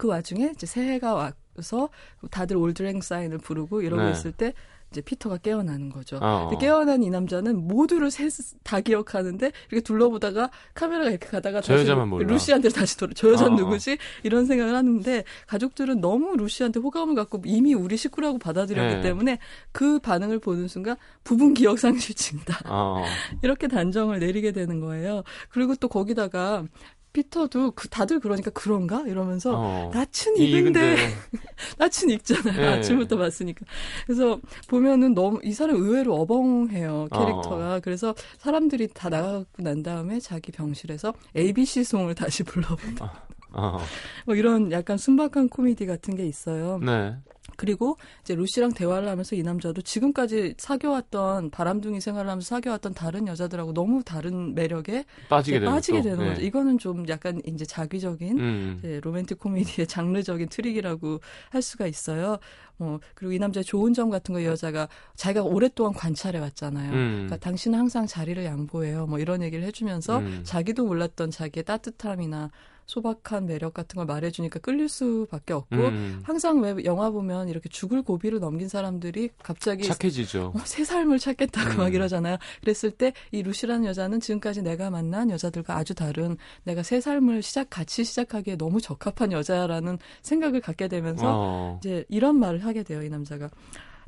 [0.00, 1.90] 그 와중에 이제 새해가 와서
[2.30, 4.12] 다들 올드랭 사인을 부르고 이러고 네.
[4.12, 4.54] 있을 때
[4.90, 6.18] 이제 피터가 깨어나는 거죠.
[6.22, 6.50] 어.
[6.58, 8.26] 깨어난 이 남자는 모두를 세,
[8.64, 13.12] 다 기억하는데 이렇게 둘러보다가 카메라가 이렇게 가다가 다시 루시한테 다시 돌아.
[13.14, 13.56] 저 여자는 어.
[13.56, 13.98] 누구지?
[14.22, 19.00] 이런 생각을 하는데 가족들은 너무 루시한테 호감을 갖고 이미 우리 식구라고 받아들였기 네.
[19.02, 19.38] 때문에
[19.70, 22.70] 그 반응을 보는 순간 부분 기억 상실증이다.
[22.70, 23.04] 어.
[23.42, 25.24] 이렇게 단정을 내리게 되는 거예요.
[25.50, 26.64] 그리고 또 거기다가
[27.12, 30.96] 피터도 그 다들 그러니까 그런가 이러면서 어, 낯은 익은데
[31.78, 32.66] 낯은 익잖아요 네.
[32.66, 33.66] 아침부터 봤으니까
[34.06, 37.80] 그래서 보면은 너무 이 사람 의외로 어벙해요 캐릭터가 어.
[37.82, 43.80] 그래서 사람들이 다 나가고 난 다음에 자기 병실에서 ABC 송을 다시 불러본다 어.
[44.26, 46.78] 뭐 이런 약간 순박한 코미디 같은 게 있어요.
[46.78, 47.16] 네.
[47.60, 53.74] 그리고 이제 루시랑 대화를 하면서 이 남자도 지금까지 사귀어왔던 바람둥이 생활을 하면서 사귀어왔던 다른 여자들하고
[53.74, 56.40] 너무 다른 매력에 빠지게, 되는, 빠지게 되는 거죠.
[56.40, 56.46] 네.
[56.46, 58.76] 이거는 좀 약간 이제 작위적인 음.
[58.78, 61.20] 이제 로맨틱 코미디의 장르적인 트릭이라고
[61.50, 62.38] 할 수가 있어요.
[62.78, 66.92] 어, 그리고 이 남자의 좋은 점 같은 거 여자가 자기가 오랫동안 관찰해 왔잖아요.
[66.92, 67.12] 음.
[67.26, 69.06] 그러니까 당신은 항상 자리를 양보해요.
[69.06, 70.40] 뭐 이런 얘기를 해주면서 음.
[70.44, 72.50] 자기도 몰랐던 자기의 따뜻함이나
[72.90, 76.20] 소박한 매력 같은 걸 말해주니까 끌릴 수밖에 없고 음.
[76.24, 80.52] 항상 왜 영화 보면 이렇게 죽을 고비를 넘긴 사람들이 갑자기 착해지죠.
[80.54, 81.76] 어, 새 삶을 찾겠다고 음.
[81.78, 82.36] 막 이러잖아요.
[82.60, 87.70] 그랬을 때 이 루시라는 여자는 지금까지 내가 만난 여자들과 아주 다른 내가 새 삶을 시작
[87.70, 91.78] 같이 시작하기에 너무 적합한 여자라는 생각을 갖게 되면서 어.
[91.80, 93.02] 이제 이런 말을 하게 돼요.
[93.02, 93.48] 이 남자가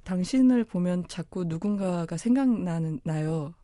[0.05, 3.55] 당신을 보면 자꾸 누군가가 생각나는 나요.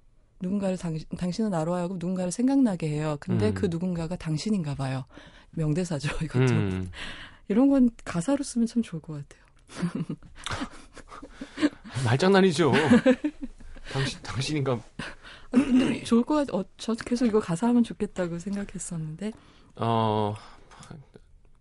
[0.40, 3.16] 누군가를 당, 당신은 나로 하여금 누군가를 생각나게 해요.
[3.20, 3.54] 근데 음.
[3.54, 5.04] 그 누군가가 당신인가 봐요.
[5.52, 6.44] 명대사죠, 이것도.
[6.52, 6.90] 음.
[7.48, 9.44] 이런 건 가사로 쓰면 참 좋을 것 같아요.
[12.04, 12.72] 말장난이죠.
[13.92, 14.78] 당신, 당신인가.
[15.50, 16.60] 아니, 근데 좋을 것 같아요.
[16.60, 19.32] 어, 저 계속 이거 가사 하면 좋겠다고 생각했었는데.
[19.76, 20.34] 어,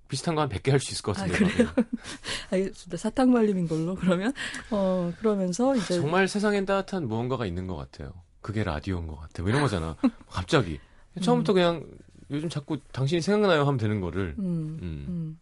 [0.10, 1.46] 비슷한 거 한 100개 할 수 있을 것 같은데.
[1.66, 2.72] 아, 그래요?
[2.98, 4.34] 사탕 말림인 걸로, 그러면.
[4.72, 5.96] 어, 그러면서 이제.
[6.00, 8.14] 정말 세상엔 따뜻한 무언가가 있는 것 같아요.
[8.48, 9.44] 그게 라디오인 것 같아.
[9.44, 9.98] 뭐 이런 거잖아.
[10.32, 10.80] 갑자기.
[11.22, 11.54] 처음부터 음.
[11.54, 11.86] 그냥
[12.32, 14.36] 요즘 자꾸 당신이 생각나요 하면 되는 거를.
[14.40, 15.40] 음, 음.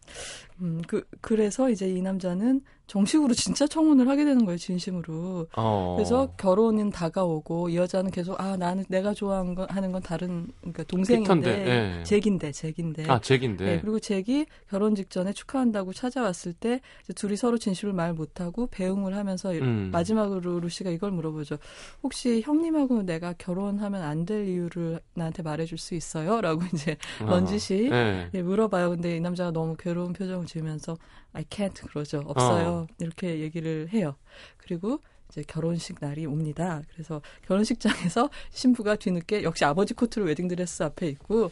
[0.61, 0.65] 음.
[0.77, 5.47] 음, 그, 그래서 이제 이 남자는 정식으로 진짜 청혼을 하게 되는 거예요, 진심으로.
[5.55, 5.95] 어.
[5.97, 10.83] 그래서 결혼은 다가오고 이 여자는 계속 아 나는 내가 좋아하는 건 하는 건 다른 그러니까
[10.83, 12.03] 동생인데 네.
[12.03, 13.05] 잭인데 잭인데.
[13.09, 13.65] 아 잭인데.
[13.65, 16.79] 네, 그리고 잭이 결혼 직전에 축하한다고 찾아왔을 때
[17.15, 19.89] 둘이 서로 진심을 말 못하고 배웅을 하면서 음.
[19.91, 21.57] 마지막으로 루시가 이걸 물어보죠.
[22.03, 27.25] 혹시 형님하고 내가 결혼하면 안 될 이유를 나한테 말해줄 수 있어요?라고 이제 어.
[27.25, 28.27] 런짓이 네.
[28.31, 28.91] 네, 물어봐요.
[28.91, 30.97] 근데 이 남자가 너무 괴로운 표정을 지으면서
[31.33, 32.23] I can't 그러죠.
[32.25, 32.67] 없어요.
[32.67, 32.87] 어.
[32.99, 34.15] 이렇게 얘기를 해요.
[34.57, 36.81] 그리고 이제 결혼식 날이 옵니다.
[36.93, 41.51] 그래서 결혼식장에서 신부가 뒤늦게 역시 아버지 코트로 웨딩드레스 앞에 있고 어,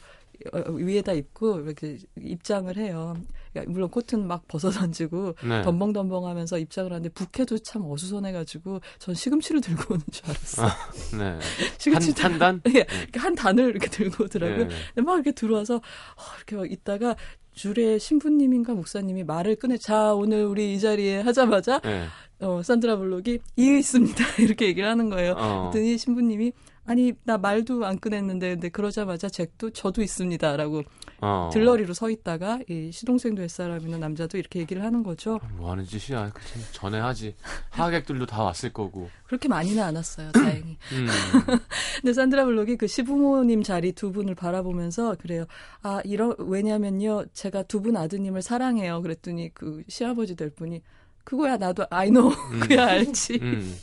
[0.69, 3.15] 위에다 입고 이렇게 입장을 해요.
[3.51, 5.61] 그러니까 물론 코트는 막 벗어 던지고 네.
[5.61, 10.67] 덤벙덤벙 하면서 입장을 하는데 부캐도 참 어수선해가지고 전 시금치를 들고 오는 줄 알았어요.
[10.67, 11.39] 아, 네.
[11.77, 12.61] 시금치 한, 한 단?
[12.73, 13.07] 예, 네.
[13.15, 14.67] 한 단을 이렇게 들고 오더라고요.
[14.95, 15.01] 네.
[15.01, 17.15] 막 이렇게 들어와서 어, 이렇게 막 있다가
[17.53, 22.07] 줄에 신부님인가 목사님이 말을 꺼내 자 오늘 우리 이 자리에 하자마자 네.
[22.39, 25.35] 어, 산드라 블록이 이해 있습니다 이렇게 얘기를 하는 거예요.
[25.37, 25.69] 어.
[25.71, 26.51] 그랬더니 신부님이
[26.85, 30.83] 아니 나 말도 안 꺼냈는데 근데 그러자마자 잭도 저도 있습니다라고
[31.21, 31.49] 어.
[31.53, 35.39] 들러리로 서 있다가 이 시동생도 옛사람이나 남자도 이렇게 얘기를 하는 거죠.
[35.55, 36.31] 뭐 하는 짓이야?
[36.33, 36.41] 그
[36.73, 37.35] 전에 하지.
[37.69, 39.09] 하객들도 다 왔을 거고.
[39.27, 40.31] 그렇게 많이는 안 왔어요.
[40.33, 40.77] 다행히.
[40.91, 41.07] 음.
[42.01, 45.45] 근데 산드라 블록이 그 시부모님 자리 두 분을 바라보면서 그래요.
[45.81, 49.01] 아 이런 왜냐면요 제가 두 분 아드님을 사랑해요.
[49.01, 50.81] 그랬더니 그 시아버지 될 분이
[51.23, 52.59] 그거야 나도 아이노 음.
[52.67, 53.39] 그야 알지.
[53.41, 53.75] 음.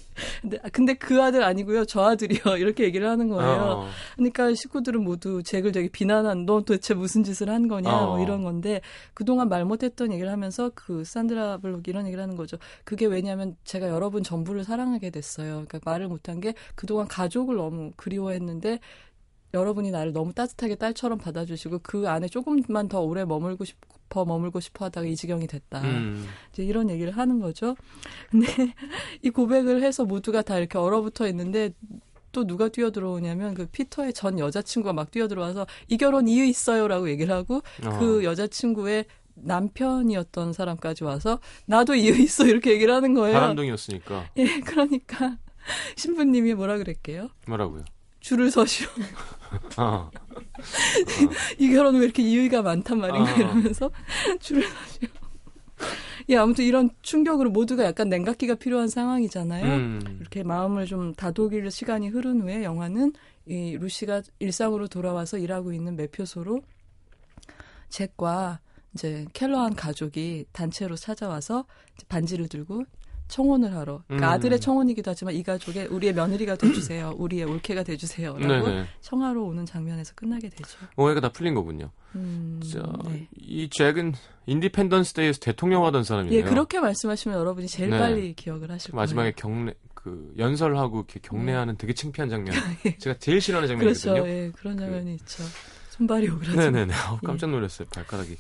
[0.43, 3.61] 근데 근데 그 아들 아니고요 저 아들이요 이렇게 얘기를 하는 거예요.
[3.63, 3.89] 어.
[4.17, 8.07] 그러니까 식구들은 모두 잭을 되게 비난한 너 도대체 무슨 짓을 한 거냐 뭐 어.
[8.17, 8.83] 뭐 이런 건데
[9.15, 12.59] 그동안 말 못했던 얘기를 하면서 그 산드라 블록 이런 얘기를 하는 거죠.
[12.85, 15.65] 그게 왜냐하면 제가 여러분 전부를 사랑하게 됐어요.
[15.67, 18.79] 그러니까 말을 못한 게 그동안 가족을 너무 그리워했는데
[19.53, 24.87] 여러분이 나를 너무 따뜻하게 딸처럼 받아주시고 그 안에 조금만 더 오래 머물고 싶어 머물고 싶어
[24.87, 25.81] 하다가 이 지경이 됐다.
[25.83, 26.27] 음.
[26.53, 27.77] 이제 이런 얘기를 하는 거죠.
[28.31, 28.47] 근데
[29.23, 31.71] 이 고백을 해서 모두가 다 이렇게 얼어붙어 있는데
[32.33, 37.63] 또 누가 뛰어들어오냐면 그 피터의 전 여자친구가 막 뛰어들어와서 이 결혼 이유 있어요라고 얘기를 하고
[37.85, 37.99] 어.
[37.99, 43.35] 그 여자친구의 남편이었던 사람까지 와서 나도 이유 있어 이렇게 얘기를 하는 거예요.
[43.35, 44.31] 바람둥이였으니까.
[44.37, 45.39] 예, 그러니까
[45.97, 47.31] 신부님이 뭐라 그랬게요?
[47.47, 47.85] 뭐라고요?
[48.21, 48.89] 줄을 서시오.
[49.77, 50.11] 어.
[51.59, 53.37] 이 결혼은 왜 이렇게 이유가 많단 말인가 어.
[53.37, 53.91] 이러면서
[54.41, 55.09] 줄을 서시오.
[56.29, 59.65] 예, 아무튼 이런 충격으로 모두가 약간 냉각기가 필요한 상황이잖아요.
[59.65, 60.19] 음.
[60.21, 63.13] 이렇게 마음을 좀 다독일 시간이 흐른 후에 영화는
[63.47, 66.61] 이 루시가 일상으로 돌아와서 일하고 있는 매표소로
[67.89, 68.61] 잭과
[68.95, 71.65] 이제 켈러한 가족이 단체로 찾아와서
[72.09, 72.85] 반지를 들고
[73.31, 74.33] 청혼을 하러 그러니까 음.
[74.33, 78.87] 아들의 청혼이기도 하지만 이 가족의 우리의 며느리가 돼주세요 우리의 올케가 돼주세요라고 네네.
[79.01, 80.79] 청하러 오는 장면에서 끝나게 되죠.
[80.97, 81.91] 오해가 다 풀린 거군요.
[82.17, 83.29] 음, 자, 네.
[83.39, 84.15] 이 잭은
[84.47, 86.37] 인디펜던스 데이에서 대통령 하던 사람이에요.
[86.37, 87.99] 예, 그렇게 말씀하시면 여러분이 제일 네.
[87.99, 89.01] 빨리 기억을 하실 거예요.
[89.01, 91.79] 마지막에 경례 그 연설하고 이렇게 경례하는 네.
[91.79, 92.55] 되게 창피한 장면.
[92.87, 92.97] 예.
[92.99, 94.15] 제가 제일 싫어하는 장면이거든요.
[94.15, 94.29] 그렇죠.
[94.29, 95.45] 예, 그런 그 장면이 그, 있죠.
[95.91, 96.95] 손발이 오그라지 네네네.
[96.95, 97.87] 어, 깜짝 놀랐어요.
[97.93, 98.37] 발가락이.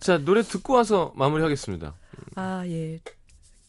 [0.00, 1.94] 자, 노래 듣고 와서 마무리하겠습니다.
[2.34, 2.98] 아, 예.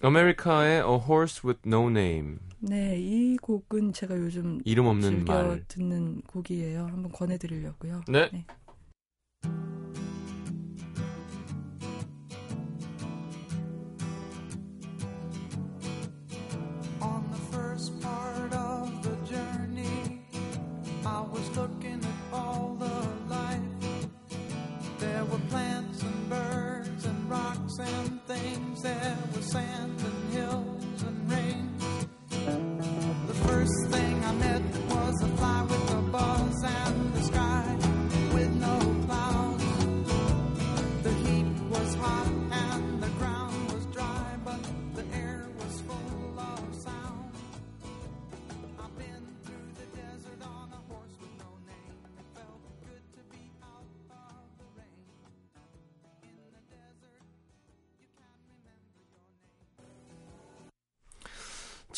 [0.04, 2.38] 아메리카의 A Horse with No Name.
[2.60, 5.64] 네, 이 곡은 제가 요즘 이름 없는 즐겨 말.
[5.68, 6.86] 듣는 곡이에요.
[6.86, 8.02] 한번 권해드리려고요.
[8.08, 8.30] 네.
[8.32, 8.46] 네.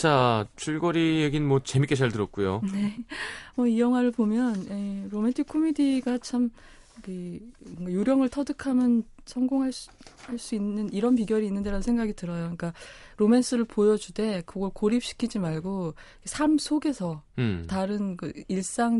[0.03, 2.61] 자, 줄거리 얘기는 뭐 재밌게 잘 들었고요.
[2.73, 2.97] 네.
[3.55, 6.49] 어, 이 영화를 보면 에, 예, 로맨틱 코미디가 참
[7.03, 7.39] 그,
[7.81, 9.89] 요령을 터득하면 성공할 수,
[10.25, 12.41] 할수 있는 이런 비결이 있는데라는 생각이 들어요.
[12.41, 12.73] 그러니까
[13.15, 15.93] 로맨스를 보여주되 그걸 고립시키지 말고
[16.25, 17.63] 삶 속에서 음.
[17.69, 18.99] 다른 그 일상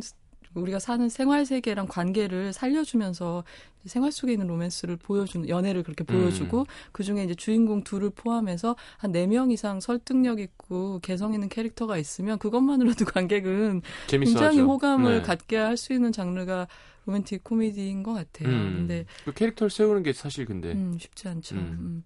[0.56, 3.44] 우리가 사는 생활 세계랑 관계를 살려주면서
[3.86, 6.66] 생활 속에 있는 로맨스를 보여주는 연애를 그렇게 보여주고 음.
[6.92, 11.98] 그 중에 이제 주인공 둘을 포함해서 한 네 명 이상 설득력 있고 개성 있는 캐릭터가
[11.98, 14.68] 있으면 그것만으로도 관객은 굉장히 하죠.
[14.72, 15.22] 호감을 네.
[15.22, 16.68] 갖게 할 수 있는 장르가
[17.06, 18.48] 로맨틱 코미디인 것 같아요.
[18.48, 18.74] 음.
[18.78, 21.56] 근데 그 캐릭터를 세우는 게 사실 근데 음, 쉽지 않죠.
[21.56, 22.04] 음.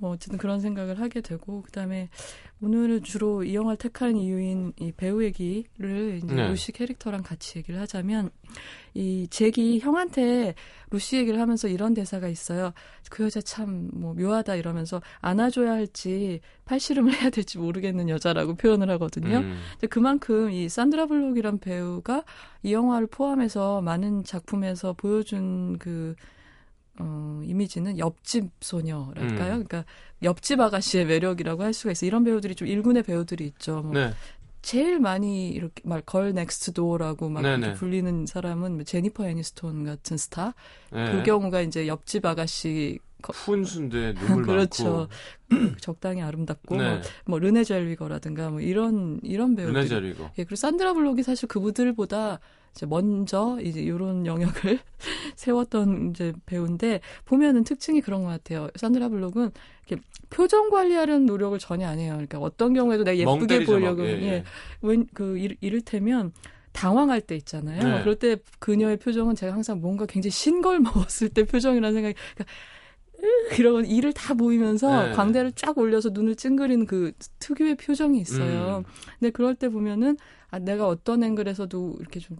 [0.00, 0.02] 음.
[0.02, 2.08] 뭐 어쨌든 그런 생각을 하게 되고 그다음에
[2.62, 6.48] 오늘은 주로 이 영화를 택한 이유인 이 배우 얘기를 이제 네.
[6.48, 8.30] 루시 캐릭터랑 같이 얘기를 하자면
[8.94, 10.54] 이 잭이 형한테
[10.90, 12.72] 루시 얘기를 하면서 이런 대사가 있어요.
[13.10, 19.38] 그 여자 참 뭐 묘하다 이러면서 안아줘야 할지 팔씨름을 해야 될지 모르겠는 여자라고 표현을 하거든요.
[19.38, 19.58] 음.
[19.72, 22.24] 근데 그만큼 이 산드라 블록이란 배우가
[22.62, 26.14] 이 영화를 포함해서 많은 작품에서 보여준 그
[27.00, 29.54] 어, 이미지는 옆집 소녀랄까요?
[29.54, 29.64] 음.
[29.64, 29.84] 그러니까
[30.22, 32.08] 옆집 아가씨의 매력이라고 할 수가 있어요.
[32.08, 33.82] 이런 배우들이 좀 일군의 배우들이 있죠.
[33.82, 34.12] 뭐 네.
[34.62, 40.16] 제일 많이 이렇게 뭐 girl next door라고 막 이렇게 불리는 사람은 뭐 제니퍼 애니스톤 같은
[40.16, 40.54] 스타.
[40.92, 41.12] 네.
[41.12, 45.08] 그 경우가 이제 옆집 아가씨 푼순데 눈물 그렇죠.
[45.50, 45.76] 많고.
[45.80, 46.90] 적당히 아름답고 네.
[46.90, 49.74] 뭐, 뭐 르네 젤위거라든가 뭐 이런 이런 배우들.
[49.74, 50.24] 르네 젤위거.
[50.38, 52.38] 예, 그리고 산드라 블록이 사실 그분들보다
[52.72, 54.78] 이제 먼저 이제 이런 영역을
[55.36, 58.68] 세웠던 이제 배우인데 보면은 특징이 그런 것 같아요.
[58.76, 59.50] 산드라 블록은
[59.86, 62.12] 이렇게 표정 관리하려는 노력을 전혀 안 해요.
[62.12, 64.44] 그러니까 어떤 경우에도 내가 예쁘게 보려고 예, 예.
[64.82, 65.56] 웬그 예.
[65.60, 66.32] 이를테면
[66.72, 67.82] 당황할 때 있잖아요.
[67.82, 68.00] 네.
[68.02, 72.54] 그럴 때 그녀의 표정은 제가 항상 뭔가 굉장히 신걸 먹었을 때 표정이라는 생각이 그러니까
[73.58, 75.12] 이런 이를 다 보이면서 네.
[75.12, 78.84] 광대를 쫙 올려서 눈을 찡그리는 그 특유의 표정이 있어요.
[78.86, 78.90] 음.
[79.18, 80.16] 근데 그럴 때 보면은
[80.50, 82.38] 아 내가 어떤 앵글에서도 이렇게 좀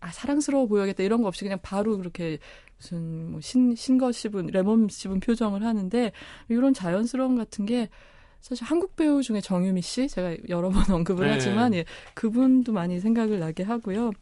[0.00, 1.02] 아, 사랑스러워 보여야겠다.
[1.02, 2.38] 이런 거 없이 그냥 바로 그렇게
[2.78, 6.12] 무슨 뭐 신, 신거 씹은, 레몬 씹은 표정을 하는데
[6.48, 7.88] 이런 자연스러움 같은 게
[8.40, 11.32] 사실 한국 배우 중에 정유미 씨 제가 여러 번 언급을 네.
[11.34, 11.84] 하지만 예,
[12.14, 14.12] 그분도 많이 생각을 나게 하고요.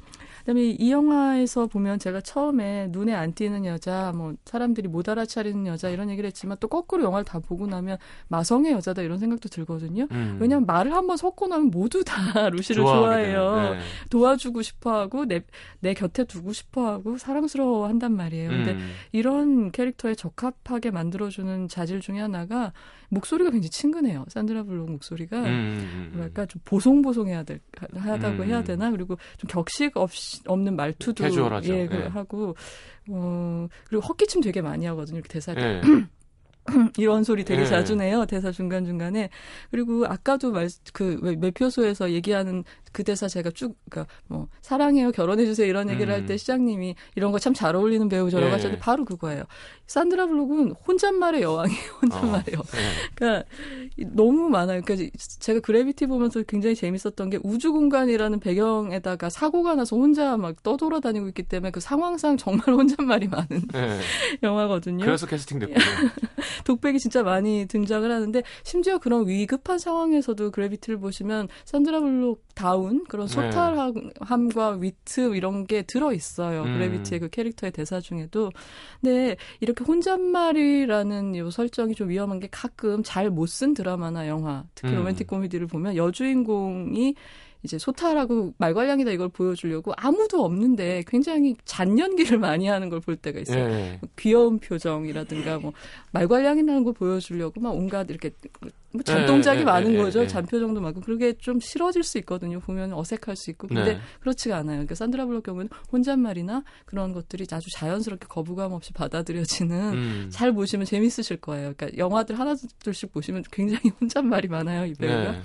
[0.41, 5.91] 그다음에 이 영화에서 보면 제가 처음에 눈에 안 띄는 여자, 뭐 사람들이 못 알아차리는 여자
[5.91, 7.99] 이런 얘기를 했지만 또 거꾸로 영화를 다 보고 나면
[8.29, 10.07] 마성의 여자다 이런 생각도 들거든요.
[10.11, 10.39] 음.
[10.41, 13.73] 왜냐하면 말을 한번 섞고 나면 모두 다 루시를 좋아해요.
[13.75, 13.79] 네.
[14.11, 15.43] 도와주고 싶어하고 내
[15.81, 18.51] 내 곁에 두고 싶어하고 사랑스러워한단 말이에요.
[18.51, 18.91] 근데 음.
[19.13, 22.73] 이런 캐릭터에 적합하게 만들어주는 자질 중에 하나가
[23.09, 24.25] 목소리가 굉장히 친근해요.
[24.29, 27.61] 산드라 블록 목소리가 음, 음, 뭐랄까 좀 보송보송해야 될
[27.95, 31.75] 하다고 해야 되나 그리고 좀 격식 없이 없는 말투도 캐주얼하죠.
[31.75, 32.07] 예, 네.
[32.07, 32.55] 하고
[33.09, 35.19] 어 그리고 헛기침 되게 많이 하거든요.
[35.19, 35.81] 이렇게 대사를.
[35.81, 36.07] 네.
[36.99, 37.67] 이런 소리 되게 네.
[37.67, 38.27] 자주 내요.
[38.27, 39.31] 대사 중간 중간에.
[39.71, 45.67] 그리고 아까도 말 그 매표소에서 얘기하는 그 대사 제가 쭉 그러니까 뭐 사랑해요, 결혼해 주세요
[45.67, 46.21] 이런 얘기를 음.
[46.21, 48.53] 할때 시장님이 이런 거 참 잘 어울리는 배우죠라고 네.
[48.53, 49.45] 하셨는데 바로 그거예요.
[49.87, 51.83] 산드라 블록은 혼잣말의 여왕이에요.
[52.03, 52.59] 혼잣말이에요.
[52.59, 52.63] 어.
[52.63, 52.79] 네.
[53.15, 53.49] 그러니까
[54.13, 54.83] 너무 많아요.
[54.85, 55.11] 그러니까
[55.41, 61.43] 제가 그래비티 보면서 굉장히 재밌었던 게 우주 공간이라는 배경에다가 사고가 나서 혼자 막 떠돌아다니고 있기
[61.45, 63.99] 때문에 그 상황상 정말 혼잣말이 많은 네.
[64.43, 65.05] 영화거든요.
[65.05, 65.79] 그래서 캐스팅됐군요.
[66.65, 73.27] 독백이 진짜 많이 등장을 하는데 심지어 그런 위급한 상황에서도 그래비티를 보시면 산드라 블록 다운 그런
[73.27, 73.33] 네.
[73.33, 76.63] 소탈함과 위트 이런 게 들어 있어요.
[76.63, 76.75] 음.
[76.75, 78.51] 그래비티의 그 캐릭터의 대사 중에도.
[79.01, 84.93] 근데 이렇게 혼잣말이라는 요 설정이 좀 위험한 게 가끔 잘 못 쓴 드라마나 영화, 특히
[84.93, 84.99] 음.
[84.99, 87.15] 로맨틱 코미디를 보면 여주인공이
[87.65, 93.59] 이제 소탈하고 말괄량이다 이걸 보여주려고 아무도 없는데 굉장히 잔연기를 많이 하는 걸 볼 때가 있어요.
[93.69, 94.01] 예.
[94.17, 95.73] 귀여운 표정이라든가 뭐
[96.13, 98.31] 말괄량이라는 걸 보여주려고 막 온갖 이렇게
[98.93, 100.23] 뭐 잔동작이 예, 예, 많은 예, 거죠.
[100.23, 100.27] 예.
[100.27, 102.59] 잔표 정도 많고 그게 좀 싫어질 수 있거든요.
[102.61, 104.01] 보면 어색할 수 있고 근데 네.
[104.21, 104.77] 그렇지가 않아요.
[104.77, 110.29] 그러니까 산드라 블록 경우는 혼잣말이나 그런 것들이 아주 자연스럽게 거부감 없이 받아들여지는 음.
[110.31, 111.75] 잘 보시면 재밌으실 거예요.
[111.77, 114.87] 그러니까 영화들 하나 둘씩 보시면 굉장히 혼잣말이 많아요.
[114.87, 115.33] 이 배우가.
[115.33, 115.41] 네.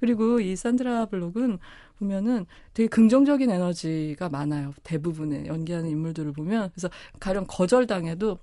[0.00, 1.58] 그리고 이 산드라 블록은
[1.98, 4.72] 보면은 되게 긍정적인 에너지가 많아요.
[4.84, 6.88] 대부분의 연기하는 인물들을 보면 그래서
[7.18, 8.38] 가령 거절당해도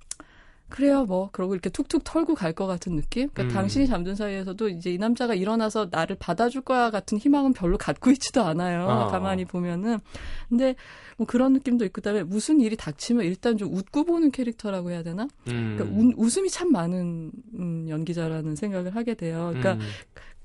[0.75, 1.29] 그래요, 뭐.
[1.31, 3.29] 그러고 이렇게 툭툭 털고 갈 것 같은 느낌?
[3.33, 3.55] 그러니까 음.
[3.55, 8.43] 당신이 잠든 사이에서도 이제 이 남자가 일어나서 나를 받아줄 거야 같은 희망은 별로 갖고 있지도
[8.43, 8.85] 않아요.
[8.85, 9.07] 어.
[9.07, 9.99] 가만히 보면은.
[10.49, 10.75] 근데
[11.17, 15.27] 뭐 그런 느낌도 있고, 그다음에 무슨 일이 닥치면 일단 좀 웃고 보는 캐릭터라고 해야 되나?
[15.47, 15.75] 음.
[15.77, 19.51] 그러니까 우, 웃음이 참 많은 음, 연기자라는 생각을 하게 돼요.
[19.53, 19.79] 그러니까 음.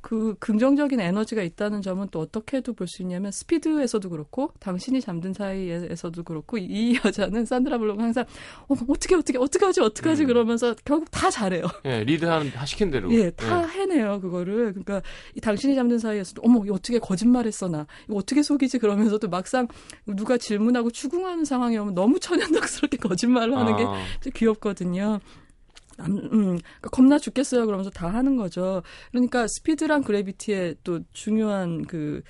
[0.00, 6.22] 그 긍정적인 에너지가 있다는 점은 또 어떻게도 볼 수 있냐면 스피드에서도 그렇고 당신이 잠든 사이에서도
[6.24, 8.24] 그렇고 이 여자는 산드라 블록은 항상
[8.68, 10.26] 어 어떻게 어떻게 어떻게 하지 어떻게 하지 음.
[10.28, 11.64] 그러면서 결국 다 잘해요.
[11.84, 13.12] 예, 리드하는 시킨 대로.
[13.12, 13.68] 예, 다 예.
[13.68, 14.72] 해내요 그거를.
[14.72, 15.02] 그러니까
[15.36, 19.68] 이 당신이 잠든 사이에서도 어머 어떻게 거짓말했어 나 이거 어떻게 속이지 그러면서도 막상
[20.06, 23.76] 누가 질문하고 추궁하는 상황이 오면 너무 천연덕스럽게 거짓말을 하는 아.
[23.76, 25.20] 게 귀엽거든요.
[26.06, 27.66] 음, 그러니까 겁나 죽겠어요.
[27.66, 28.82] 그러면서 다 하는 거죠.
[29.10, 32.22] 그러니까 스피드랑 그래비티의 또 중요한 그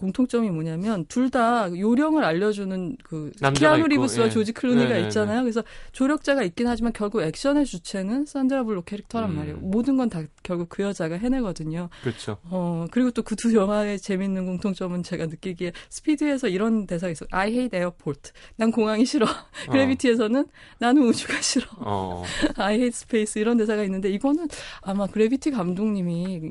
[0.00, 4.30] 공통점이 뭐냐면 둘 다 요령을 알려주는 그 키아누 리브스와 예.
[4.30, 5.00] 조지 클루니가 네네네.
[5.02, 5.36] 네, 있잖아요.
[5.36, 5.42] 네.
[5.42, 9.36] 그래서 조력자가 있긴 하지만 결국 액션의 주체는 산드라 블록 캐릭터란 음.
[9.36, 9.56] 말이에요.
[9.58, 11.88] 모든 건 다 결국 그 여자가 해내거든요.
[12.02, 12.38] 그렇죠.
[12.44, 17.28] 어 그리고 또 그 두 영화의 재밌는 공통점은 제가 느끼기에 스피드에서 이런 대사가 있어요.
[17.30, 18.32] I hate airport.
[18.56, 19.26] 난 공항이 싫어.
[19.68, 19.70] 어.
[19.70, 20.46] 그래비티에서는
[20.80, 21.66] 나는 우주가 싫어.
[21.78, 22.24] 어.
[22.56, 24.48] I hate space 이런 대사가 있는데 이거는
[24.82, 26.50] 아마 그래비티 감독님이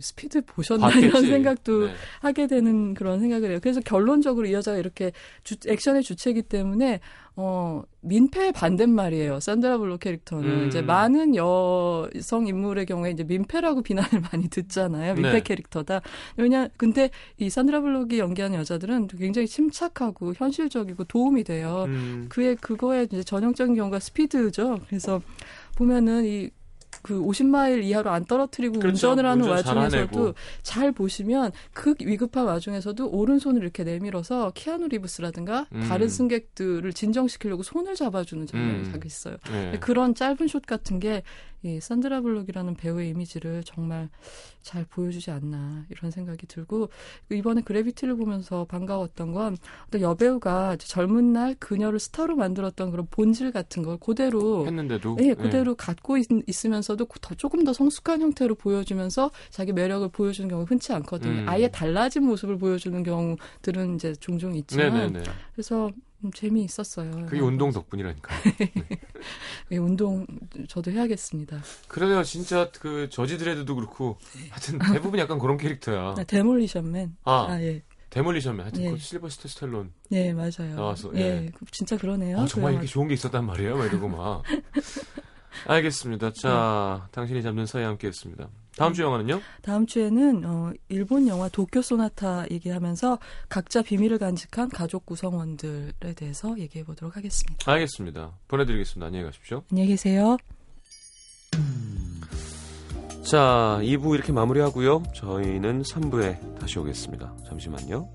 [0.00, 1.06] 스피드 보셨나 봤겠지.
[1.06, 1.92] 이런 생각도 네.
[2.20, 3.58] 하게 되는 그런 생각을 해요.
[3.62, 5.12] 그래서 결론적으로 이 여자가 이렇게
[5.44, 7.00] 주, 액션의 주체이기 때문에
[7.38, 9.40] 어 민폐 반대말이에요.
[9.40, 10.66] 산드라 블록 캐릭터는 음.
[10.68, 15.14] 이제 많은 여성 인물의 경우에 이제 민폐라고 비난을 많이 듣잖아요.
[15.14, 15.40] 민폐 네.
[15.40, 16.00] 캐릭터다.
[16.36, 21.84] 왜냐 근데 이 산드라 블록이 연기하는 여자들은 굉장히 침착하고 현실적이고 도움이 돼요.
[21.88, 22.26] 음.
[22.30, 24.80] 그의 그거에 이제 전형적인 경우가 스피드죠.
[24.88, 25.20] 그래서
[25.76, 26.50] 보면은 이
[27.06, 29.10] 그 50마일 이하로 안 떨어뜨리고 그렇죠.
[29.10, 35.86] 운전을 하는 와중에서도 잘 보시면 그 위급한 와중에서도 오른손을 이렇게 내밀어서 키아누 리브스라든가 음.
[35.88, 39.00] 다른 승객들을 진정시키려고 손을 잡아주는 장면이 음.
[39.04, 39.36] 있어요.
[39.52, 39.78] 네.
[39.78, 41.22] 그런 짧은 샷 같은 게
[41.66, 44.08] 이 산드라 블록이라는 배우의 이미지를 정말
[44.62, 46.90] 잘 보여주지 않나 이런 생각이 들고
[47.30, 49.56] 이번에 그래비티를 보면서 반가웠던 건
[49.88, 55.72] 어떤 여배우가 젊은 날 그녀를 스타로 만들었던 그런 본질 같은 걸 그대로 했는데도 예, 그대로
[55.72, 55.76] 네.
[55.76, 56.28] 갖고 있,
[56.64, 61.42] 으면서도 더 조금 더 성숙한 형태로 보여주면서 자기 매력을 보여주는 경우가 흔치 않거든요.
[61.42, 61.48] 음.
[61.48, 65.24] 아예 달라진 모습을 보여주는 경우들은 이제 종종 있지만 네네네.
[65.52, 65.92] 그래서 음,
[66.34, 67.26] 재미있었어요.
[67.26, 68.42] 그게 운동 덕분이라니까요.
[68.58, 68.72] 네.
[69.68, 70.26] 네, 운동
[70.68, 71.60] 저도 해야겠습니다.
[71.88, 74.48] 그래요, 진짜 그 저지 드레드도 그렇고 네.
[74.50, 76.14] 하여튼 대부분 약간 그런 캐릭터야.
[76.18, 77.16] 아, 데몰리션맨.
[77.24, 77.82] 아, 아 예.
[78.10, 78.64] 데몰리션맨.
[78.64, 78.90] 하여튼 예.
[78.90, 79.92] 그 실버스터 스텔론.
[80.08, 80.74] 네, 맞아요.
[80.74, 81.10] 나와서.
[81.16, 81.52] 예, 예.
[81.70, 82.40] 진짜 그러네요.
[82.40, 84.42] 아, 정말 이렇게 좋은 게 있었단 말이에요, 막 이러고 막.
[85.66, 86.32] 알겠습니다.
[86.32, 87.10] 자, 네.
[87.12, 88.48] 당신이 잡는 사이 함께 했습니다.
[88.76, 89.40] 다음 주 영화는요?
[89.62, 93.18] 다음 주에는 어, 일본 영화 도쿄 소나타 얘기하면서
[93.48, 97.70] 각자 비밀을 간직한 가족 구성원들에 대해서 얘기해 보도록 하겠습니다.
[97.72, 98.32] 알겠습니다.
[98.48, 99.06] 보내드리겠습니다.
[99.06, 99.62] 안녕히 가십시오.
[99.70, 100.36] 안녕히 계세요.
[103.28, 105.02] 자, 2부 이렇게 마무리하고요.
[105.14, 107.34] 저희는 3부에 다시 오겠습니다.
[107.48, 108.08] 잠시만요.